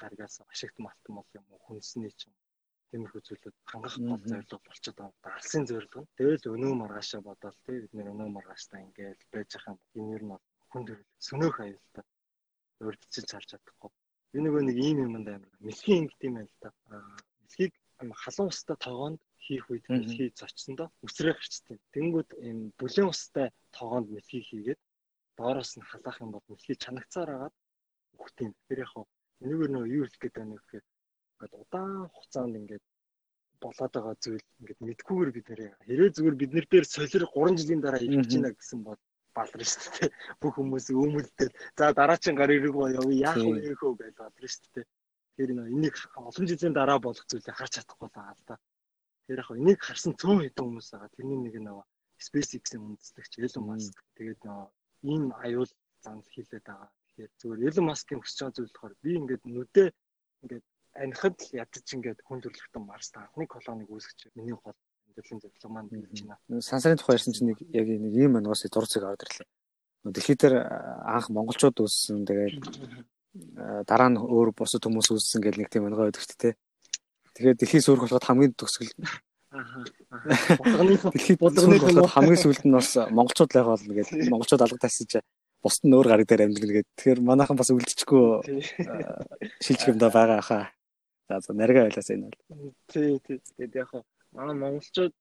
гаригаас 0.00 0.36
ашигт 0.52 0.76
малтан 0.82 1.14
бол 1.16 1.30
юм 1.38 1.46
уу 1.50 1.60
хүнсний 1.66 2.12
ч 2.18 2.28
юм 2.28 2.34
тиймэрхүү 2.90 3.22
зүйлүүд 3.26 3.56
хангах 3.70 3.96
гол 4.02 4.24
зорилго 4.30 4.58
болчиход 4.66 4.98
байгаа. 4.98 5.34
Алсын 5.38 5.64
зорилго 5.70 5.98
нь. 6.02 6.10
Тэгэл 6.18 6.52
өнөө 6.54 6.72
маргаашаа 6.82 7.20
бодоод 7.22 7.56
тий 7.64 7.78
бид 7.82 7.92
нэр 7.94 8.08
өнөө 8.14 8.28
маргааштай 8.34 8.80
ингээл 8.82 9.22
байж 9.32 9.50
хахын 9.54 9.78
энэ 9.98 10.14
ер 10.16 10.22
нь 10.26 10.34
хүн 10.70 10.82
төрөл 10.86 11.06
сөнөөх 11.26 11.56
аюултай. 11.64 12.04
Урдчилж 12.82 13.30
харж 13.30 13.48
чадахгүй. 13.50 13.90
Энэ 14.34 14.44
нөгөө 14.46 14.62
нэг 14.66 14.78
ийм 14.86 14.98
юмд 15.06 15.28
амар 15.30 15.54
мэлхийн 15.62 16.02
ингэ 16.02 16.18
тийм 16.18 16.34
байл 16.38 16.54
та. 16.62 16.68
Мэлхийг 17.42 17.72
халуун 18.22 18.50
устай 18.50 18.76
тогоонд 18.86 19.20
хийх 19.44 19.64
үед 19.72 19.84
мэлхий 19.88 20.28
зочсондоо 20.40 20.88
үсрээ 21.06 21.34
гарчдаг. 21.34 21.78
Тэнгүүд 21.94 22.30
ийм 22.46 22.58
бүлээн 22.78 23.12
устай 23.12 23.48
тогоонд 23.76 24.08
мэлхий 24.14 24.42
хийгээд 24.44 24.80
доороос 25.38 25.72
нь 25.76 25.88
халаах 25.90 26.18
юм 26.24 26.30
бол 26.32 26.46
мэлхий 26.50 26.76
чанагцаар 26.76 27.30
агаад 27.36 27.54
үхт 28.20 28.36
юм. 28.44 28.52
Тэр 28.68 28.78
яг 28.84 28.92
нэг 29.40 29.58
нөгөө 29.72 29.92
юу 29.96 30.04
хэлэх 30.04 30.20
гээд 30.20 30.36
байна 30.36 30.54
гэхээр 30.56 30.84
ингээд 31.40 31.54
удаан 31.62 32.08
хугацаанд 32.12 32.54
ингээд 32.60 32.84
болоод 33.64 33.92
байгаа 33.94 34.16
зүйл 34.24 34.46
ингээд 34.60 34.80
мэдгүйгээр 34.88 35.30
бид 35.36 35.46
нэр 35.48 35.60
хэрэг 35.88 36.14
зүгээр 36.16 36.36
бид 36.40 36.52
нар 36.54 36.66
дээр 36.68 36.86
солир 36.88 37.24
3 37.28 37.60
жилийн 37.60 37.80
дараа 37.82 38.00
ирж 38.04 38.28
гинэ 38.32 38.50
гэсэн 38.56 38.80
бол 38.84 39.00
балар 39.36 39.62
шүү 39.72 39.90
дээ. 39.96 40.10
Бүх 40.40 40.54
хүмүүс 40.56 40.86
өмөлдөл 40.92 41.52
за 41.78 41.84
дараагийн 41.98 42.36
гар 42.40 42.50
ирэг 42.56 42.74
явъя 42.74 43.16
яах 43.28 43.40
вэ 43.40 43.74
хөө 43.80 43.92
гэж 44.00 44.14
балар 44.20 44.46
шүү 44.54 44.68
дээ. 44.74 44.86
Тэр 45.36 45.50
нөө 45.56 45.66
энийг 45.74 45.96
олон 46.28 46.46
жилийн 46.50 46.74
дараа 46.76 46.98
болох 47.00 47.24
зүйлээ 47.30 47.56
харж 47.56 47.72
чадахгүй 47.80 48.08
байгаа 48.12 48.36
л 48.36 48.44
да. 48.48 48.56
Тэр 49.30 49.46
яг 49.46 49.50
энийг 49.54 49.78
харсан 49.78 50.18
цөөн 50.18 50.42
хэдэн 50.42 50.66
хүмүүс 50.66 50.90
байгаа. 50.90 51.14
Тэрний 51.14 51.38
нэг 51.38 51.54
нь 51.62 51.70
SpaceX-ийн 52.18 52.82
үндэслэгч 52.82 53.38
Elon 53.38 53.64
Musk. 53.70 53.94
Тэгээд 54.18 54.42
нөө 54.42 54.66
ийм 55.06 55.30
аюул 55.38 55.70
занл 56.02 56.26
хийлээд 56.34 56.66
байгаа. 56.66 56.90
Тэгэхээр 57.14 57.30
зүгээр 57.38 57.60
Elon 57.70 57.86
Musk-ийн 57.86 58.18
хүсэж 58.18 58.38
байгаа 58.42 58.56
зүйл 58.58 58.74
болохоор 58.74 58.94
би 59.06 59.10
ингээд 59.22 59.42
нүдээ 59.46 59.88
ингээд 60.42 60.66
анхад 60.98 61.38
л 61.38 61.54
ядаж 61.62 61.86
ингээд 61.94 62.18
хүн 62.26 62.42
төрлөختөн 62.42 62.82
Марст 62.82 63.14
анхны 63.22 63.46
колониг 63.46 63.86
үүсгэж 63.86 64.34
миний 64.34 64.58
гол 64.58 64.74
амьдралын 65.06 65.38
зорилго 65.46 65.68
маань 65.70 65.94
болж 65.94 66.18
байна. 66.26 66.58
Сансарын 66.58 66.98
тухай 66.98 67.14
ярьсан 67.14 67.30
чинь 67.30 67.54
нэг 67.54 67.62
яг 67.70 67.86
нэг 67.86 68.14
ийм 68.18 68.34
байна 68.34 68.50
уусаа 68.50 68.66
зурцыг 68.66 69.06
аваад 69.06 69.22
ирлээ. 69.22 69.46
Дэлхий 70.10 70.34
дээр 70.34 70.54
анх 71.06 71.30
монголчууд 71.30 71.78
үүссэн 71.78 72.26
тэгээд 72.26 72.66
дараа 73.86 74.10
нь 74.10 74.18
өөр 74.18 74.50
бусад 74.58 74.82
хүмүүс 74.82 75.14
үүссэн 75.14 75.38
гэл 75.38 75.62
нэг 75.62 75.70
тийм 75.70 75.86
онгой 75.86 76.10
байдаг 76.10 76.26
шүү 76.26 76.58
дээ. 77.34 77.54
Тэгэхээр 77.54 77.58
дэлхий 77.58 77.82
сүрх 77.82 78.02
болоход 78.04 78.26
хамгийн 78.26 78.54
төгсгөл 78.58 78.92
Дэлхийд 79.50 81.40
болгоны 81.42 82.06
хамгийн 82.06 82.38
сүүлд 82.38 82.64
нь 82.66 82.76
бас 82.78 82.94
монголчууд 83.10 83.50
л 83.50 83.58
яг 83.58 83.66
болно 83.66 83.92
гэж 83.98 84.08
монголчууд 84.30 84.62
алга 84.62 84.78
тасаж 84.78 85.26
бусд 85.58 85.82
нь 85.82 85.94
өөр 85.94 86.06
гараг 86.06 86.26
дээр 86.30 86.46
амьдрал 86.46 86.74
гэдэг. 86.78 86.94
Тэгэхээр 86.94 87.20
манайхан 87.26 87.58
бас 87.58 87.70
үлдчихгүй 87.74 88.62
шилжих 89.58 89.90
юм 89.90 89.98
да 89.98 90.08
байгаа 90.14 90.40
хаа. 90.40 90.64
За 91.28 91.42
за 91.42 91.52
нарга 91.52 91.82
байлаас 91.82 92.10
энэ 92.14 92.30
бол. 92.30 92.38
Тий, 92.86 93.18
тий. 93.26 93.38
Тэгээд 93.58 93.74
яг 93.74 93.90
манай 94.30 94.54
монголчууд 94.54 95.14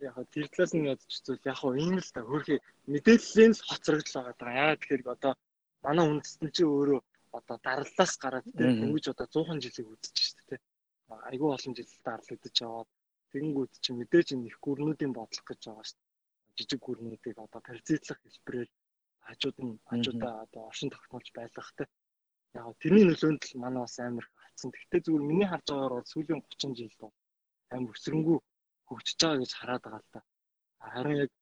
яг 0.00 0.16
тэр 0.32 0.48
талаас 0.48 0.72
нь 0.72 0.88
ядч 0.88 1.04
зүйл 1.20 1.44
яг 1.44 1.60
ийм 1.76 2.00
л 2.00 2.08
та 2.08 2.20
хөрхи 2.24 2.64
мэдээллийн 2.88 3.52
хоцрогдол 3.52 4.16
байгаа 4.16 4.34
даа. 4.40 4.52
Яагаад 4.64 4.80
тэгэхээр 4.80 5.02
одоо 5.12 5.32
манай 5.84 6.04
үндэстэн 6.08 6.50
чи 6.56 6.64
өөрөө 6.64 7.00
одоо 7.38 7.56
дарлалаас 7.60 8.12
гараад 8.16 8.46
дөнгөж 8.48 9.04
одоо 9.12 9.26
100 9.28 9.60
жилиг 9.62 9.92
үзэж 9.92 10.16
шүү 10.24 10.44
дээ. 10.56 10.60
Айгүй 11.30 11.50
олон 11.56 11.74
жил 11.76 11.90
дарлагдаж 12.06 12.56
аваад 12.62 12.90
тэгэнгүүт 13.32 13.72
чи 13.84 13.90
мэдээж 13.92 14.28
их 14.34 14.56
гүрнүүдийн 14.64 15.12
бодлох 15.14 15.44
гэж 15.48 15.60
байгаа 15.66 15.84
шүү 15.88 15.98
дээ. 15.98 16.12
Жижиг 16.56 16.80
гүрнүүдийг 16.86 17.36
одоо 17.44 17.60
паразитлах 17.66 18.20
хэлбэрээр 18.22 18.70
хажууд 19.26 19.58
нь 19.66 19.80
хажуудаа 19.90 20.34
одоо 20.44 20.62
оршин 20.70 20.90
тогтнолж 20.92 21.28
байлгахтай. 21.34 21.86
Яг 22.54 22.76
тэрний 22.82 23.04
нөлөөнд 23.06 23.42
л 23.50 23.60
манай 23.62 23.82
бас 23.84 23.96
амар 23.98 24.26
алдсан. 24.46 24.70
Гэхдээ 24.70 25.00
зүгээр 25.04 25.28
миний 25.30 25.48
харж 25.50 25.66
байгаагаар 25.68 25.94
бол 25.98 26.12
сүүлийн 26.12 26.40
30 26.40 26.78
жилд 26.78 26.98
бол 27.02 27.14
амар 27.74 27.94
өсрөнгөө 27.96 28.38
хөгжиж 28.88 29.18
байгаа 29.20 29.42
гэж 29.42 29.52
хараад 29.58 29.82
байгаа 29.84 30.02
л 30.04 30.12
та. 30.14 30.20
Харин 30.94 31.16
яг 31.24 31.32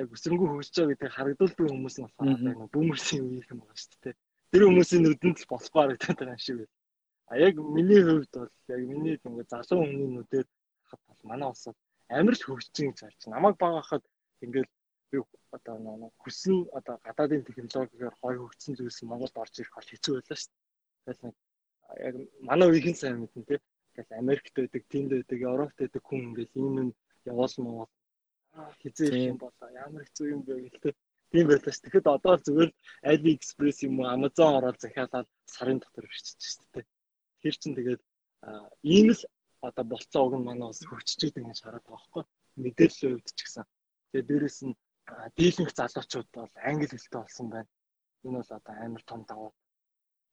яг 0.00 0.08
өсрөнгөө 0.14 0.48
хөгжиж 0.50 0.74
байгаа 0.76 0.92
гэдэг 0.92 1.14
харагдуулдаг 1.16 1.66
хүмүүс 1.70 1.96
нь 1.98 2.04
болохоор 2.04 2.72
бүүмерсийн 2.74 3.24
үеийнх 3.24 3.50
юм 3.52 3.60
байгаа 3.62 3.78
шүү 3.80 3.98
дээ. 4.04 4.14
Тэр 4.52 4.62
хүмүүсийн 4.68 5.02
нүдэнд 5.02 5.38
л 5.40 5.50
болохгүй 5.50 5.80
харагдаад 5.82 6.18
байгаа 6.18 6.36
юм 6.36 6.44
шиг 6.44 6.56
байна. 6.60 6.72
А 7.30 7.38
яг 7.38 7.54
миний 7.56 8.02
хувьд 8.02 8.32
бол 8.34 8.52
яг 8.74 8.80
миний 8.92 9.16
ингээд 9.24 9.50
залуу 9.50 9.84
хүний 9.84 10.08
нүдээр 10.12 10.46
хахад 10.88 11.00
бол 11.08 11.22
манай 11.30 11.48
улс 11.48 11.64
амар 12.08 12.34
л 12.36 12.46
хөгжиж 12.46 12.76
гэж 12.76 12.98
харж 13.00 13.20
байна. 13.24 13.34
Намайг 13.36 13.56
багахад 13.58 14.04
ингээд 14.44 14.70
би 15.10 15.18
одоо 15.56 16.12
хүсн 16.22 16.56
одоо 16.78 16.96
гадаадын 17.06 17.46
технологиор 17.48 18.14
гой 18.22 18.34
хөгжсөн 18.38 18.76
зүйлс 18.76 19.02
Монголд 19.02 19.36
орж 19.42 19.54
ирэх 19.58 19.74
бол 19.76 19.90
хэцүү 19.90 20.14
байлаа 20.14 20.38
шүү 20.38 20.52
дээ. 20.52 20.64
Тэгэл 21.04 21.24
нэг 21.24 21.36
яг 22.06 22.14
манай 22.48 22.68
үеийн 22.68 22.96
сайн 22.98 23.16
мэднэ 23.20 23.44
те. 23.48 23.56
Тэгэл 23.94 24.18
Америкт 24.22 24.54
байдаг, 24.58 24.82
Тэнд 24.92 25.10
байдаг, 25.14 25.38
Европт 25.50 25.76
байдаг 25.78 26.02
хүн 26.04 26.20
ингээл 26.28 26.58
ийм 26.60 26.74
юм 26.82 26.90
явуулмаа 27.30 27.86
хизээ 28.82 29.08
их 29.08 29.30
юм 29.32 29.38
болоо. 29.38 29.68
Ямар 29.84 30.02
хэцүү 30.04 30.26
юм 30.34 30.42
бэ 30.46 30.54
гэлтэй. 30.64 30.94
Тийм 31.30 31.46
байлаа 31.48 31.72
ш. 31.72 31.78
Тэгэхэд 31.82 32.06
одоо 32.16 32.34
зүгээр 32.46 32.70
AliExpress 33.10 33.78
юм 33.86 33.94
уу, 34.00 34.10
Amazon 34.16 34.50
ороод 34.58 34.78
захиалаад 34.82 35.28
сарын 35.54 35.78
дотор 35.82 36.06
бичиж 36.10 36.38
шүү 36.42 36.66
дээ. 36.74 36.86
Тэр 37.44 37.54
чин 37.60 37.72
тэгээд 37.76 38.02
ийм 38.94 39.08
л 39.12 39.22
одоо 39.68 39.84
болцоо 39.92 40.22
уг 40.24 40.34
нь 40.40 40.48
манай 40.48 40.68
бас 40.72 40.80
хөгжиж 40.88 41.20
байгаа 41.36 41.52
гэж 41.52 41.60
хараад 41.60 41.84
байгаа 41.84 41.92
байхгүй. 41.92 42.24
Мэдээллийн 42.64 43.12
хувьд 43.12 43.28
ч 43.36 43.40
гэсэн. 43.44 43.64
Тэгээд 44.08 44.28
дээрэс 44.28 44.58
нь 44.64 44.74
дийлэнх 45.36 45.72
залуучууд 45.76 46.28
бол 46.32 46.54
англи 46.68 46.88
хэлтэй 46.88 47.20
болсон 47.20 47.46
байна. 47.52 47.70
Энэ 48.24 48.38
бол 48.40 48.56
одоо 48.56 48.74
амар 48.84 49.04
том 49.04 49.20
давуу 49.28 49.52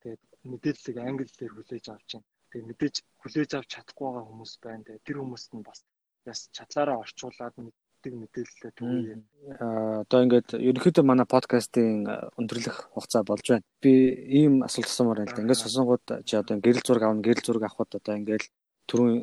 Тэгээд 0.01 0.23
мэдээллийг 0.49 0.97
англи 0.97 1.29
хэлээр 1.29 1.53
хүлээж 1.53 1.85
авч 1.93 2.09
байна. 2.17 2.29
Тэгээд 2.49 2.69
мэдээж 2.69 2.95
хүлээж 3.21 3.51
авч 3.53 3.69
чадахгүй 3.69 4.05
байгаа 4.09 4.25
хүмүүс 4.25 4.53
байна. 4.65 4.85
Тэгээд 4.85 5.05
тэр 5.05 5.17
хүмүүст 5.21 5.51
нь 5.53 5.65
бас 5.69 5.79
яс 6.25 6.39
чадлаараа 6.57 6.97
орчуулад 7.05 7.55
мэддэг 8.01 8.13
мэдээлэлээ. 8.17 9.61
Аа 9.61 10.01
одоо 10.01 10.19
ингээд 10.25 10.57
ерөнхийдөө 10.57 11.05
манай 11.05 11.29
подкастын 11.29 12.09
өндөрлөх 12.33 12.89
хугацаа 12.97 13.21
болж 13.21 13.45
байна. 13.45 13.65
Би 13.81 13.93
ийм 14.41 14.65
асуулт 14.65 14.89
асуумаар 14.89 15.21
байна 15.21 15.31
л 15.31 15.35
да. 15.37 15.43
Ингээд 15.45 15.61
сонсонгууд 15.61 16.05
чи 16.25 16.33
одоо 16.35 16.57
гэрэл 16.57 16.81
зураг 16.81 17.03
авна, 17.05 17.21
гэрэл 17.21 17.45
зураг 17.45 17.63
авахд 17.69 18.01
одоо 18.01 18.13
ингээд 18.17 18.49
түрүүн 18.89 19.13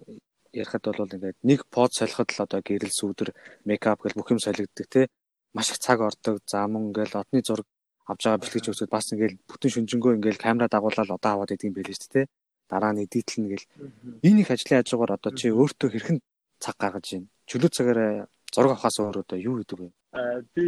ярихад 0.55 0.85
бол 0.87 1.11
ингээд 1.11 1.39
нэг 1.43 1.61
под 1.67 1.91
солиход 1.93 2.31
л 2.31 2.45
одоо 2.47 2.61
гэрэл 2.63 2.95
сүүдэр 2.95 3.31
мейкап 3.67 3.99
гэл 4.03 4.15
бүх 4.15 4.31
юм 4.31 4.39
солигддог 4.39 4.87
те 4.87 5.11
маш 5.55 5.71
их 5.75 5.79
цаг 5.83 5.99
ордог. 6.01 6.39
За 6.47 6.67
мөн 6.71 6.95
ингээд 6.95 7.19
одны 7.19 7.43
зураг 7.43 7.67
авж 8.07 8.23
байгаа 8.25 8.43
бэлтгэж 8.47 8.67
үзээд 8.71 8.95
бас 8.95 9.11
ингээл 9.11 9.43
бүтэн 9.51 9.71
шүнжэнгөө 9.75 10.23
ингээл 10.23 10.39
камера 10.39 10.71
дагуулаад 10.71 11.11
одоо 11.19 11.31
аваад 11.35 11.51
идэм 11.51 11.75
байлээ 11.75 11.99
шүү 11.99 12.13
дээ. 12.15 12.27
Дараа 12.71 12.93
нь 12.95 13.05
эдитлэн 13.05 13.47
гэл. 13.49 13.67
Энэ 14.23 14.41
их 14.45 14.51
ажлын 14.53 14.81
хажуугаар 14.81 15.17
одоо 15.17 15.33
чи 15.33 15.49
өөртөө 15.53 15.89
хэрхэн 15.93 16.19
цаг 16.61 16.77
гаргаж 16.77 17.07
байна? 17.17 17.29
Чөлөө 17.49 17.71
цагаараа 17.73 18.29
зураг 18.53 18.73
авахаас 18.73 18.99
өөр 19.01 19.23
одоо 19.23 19.39
юу 19.39 19.57
хийдэг 19.59 19.79
вэ? 19.79 19.89
Аа 20.13 20.43
би 20.55 20.67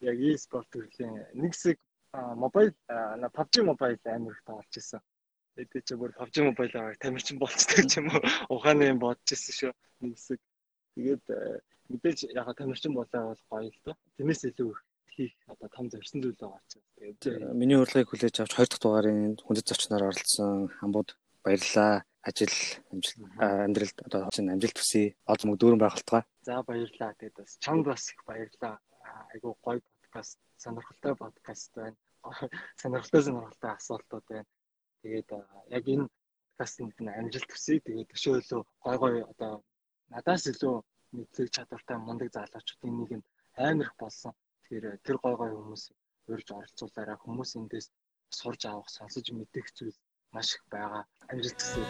яг 0.00 0.18
e-спорт 0.20 0.68
төрлийн 0.70 1.26
нэг 1.34 1.52
хэсэг 1.54 1.78
мобайл 2.12 2.72
PUBG 2.88 3.54
мобайл 3.64 3.98
амар 4.04 4.32
их 4.32 4.42
тоглож 4.44 4.68
байсан. 4.72 5.00
Тэгээд 5.56 5.86
чи 5.88 5.94
бүр 5.96 6.12
PUBG 6.16 6.36
аваад 6.44 7.00
тамирчин 7.00 7.38
болцдог 7.38 7.88
юм 7.96 8.06
уу? 8.12 8.22
Ухааны 8.52 8.92
юм 8.92 8.98
бодож 9.00 9.28
ирсэн 9.32 9.54
шүү. 9.58 9.72
Нэг 10.00 10.16
хэсэг. 10.16 10.40
Тэгээд 10.96 11.24
мэдээж 11.92 12.18
яг 12.32 12.48
тамирчин 12.56 12.94
болоо 12.94 13.32
бол 13.32 13.42
гоё 13.48 13.68
л 13.68 13.80
доо. 13.84 13.96
Тэмээс 14.16 14.42
илүү 14.48 14.72
хийх 15.12 15.32
одоо 15.48 15.68
том 15.68 15.86
зорьсон 15.92 16.20
зүйл 16.22 16.36
байгаа 16.40 16.62
ч. 16.68 16.80
Тэгээд 16.96 17.52
миний 17.52 17.76
урилгыг 17.76 18.08
хүлээж 18.08 18.36
авч 18.40 18.52
хоёр 18.56 18.68
дахь 18.68 18.82
дугаарын 18.82 19.36
хүндэт 19.44 19.68
зочноор 19.68 20.08
оролцсон 20.08 20.72
хамбууд 20.80 21.10
баярлалаа. 21.44 22.04
Ажил 22.22 22.54
амьдралд 23.38 23.98
одоо 24.06 24.30
чинь 24.30 24.52
амжилт 24.54 24.78
хүсье. 24.78 25.18
Олз 25.26 25.42
мөг 25.42 25.58
дүүрэн 25.58 25.82
байгальтгаа. 25.82 26.22
За 26.46 26.62
баярлалаа. 26.62 27.18
Тэгээд 27.18 27.34
бас 27.34 27.58
чамд 27.58 27.84
бас 27.90 28.14
их 28.14 28.22
баярлалаа. 28.22 28.78
Айгуу 29.34 29.58
гоё 29.58 29.82
подкаст 29.82 30.38
сонирхолтой 30.62 31.14
подкаст 31.18 31.74
байна. 31.74 31.98
Сонирхолтой 32.80 33.22
сонирхолтой 33.26 33.70
асуултууд 33.74 34.24
байна. 34.30 34.50
Тэгээд 35.02 35.28
яг 35.76 35.84
энэ 35.94 36.06
подкастт 36.54 36.78
нь 37.02 37.10
амжилт 37.10 37.50
хүсье. 37.50 37.82
Тэгээд 37.82 38.10
төшөөлөө 38.14 38.62
гой 38.86 38.96
гой 39.02 39.14
одоо 39.26 39.52
надаас 40.14 40.46
илүү 40.46 40.76
мэдлэг 41.16 41.50
чадвартай 41.50 41.98
мундаг 41.98 42.30
залуучуудын 42.30 42.94
нэг 43.02 43.10
нь 43.18 43.26
амар 43.58 43.90
их 43.90 43.94
болсон. 43.98 44.32
Тэгэхээр 44.62 45.02
тэр 45.02 45.16
гой 45.18 45.34
гой 45.40 45.50
хүмүүс 45.58 45.84
урьж 46.30 46.48
оролцуулаараа 46.54 47.18
хүмүүс 47.18 47.50
эндээс 47.58 47.90
сурж 48.30 48.62
авах, 48.70 48.88
сонсож 48.88 49.26
мэдэх 49.34 49.66
зүйл 49.76 49.98
маш 50.32 50.54
их 50.54 50.62
байгаа. 50.70 51.04
Амжилт 51.28 51.60
хүсье. 51.60 51.84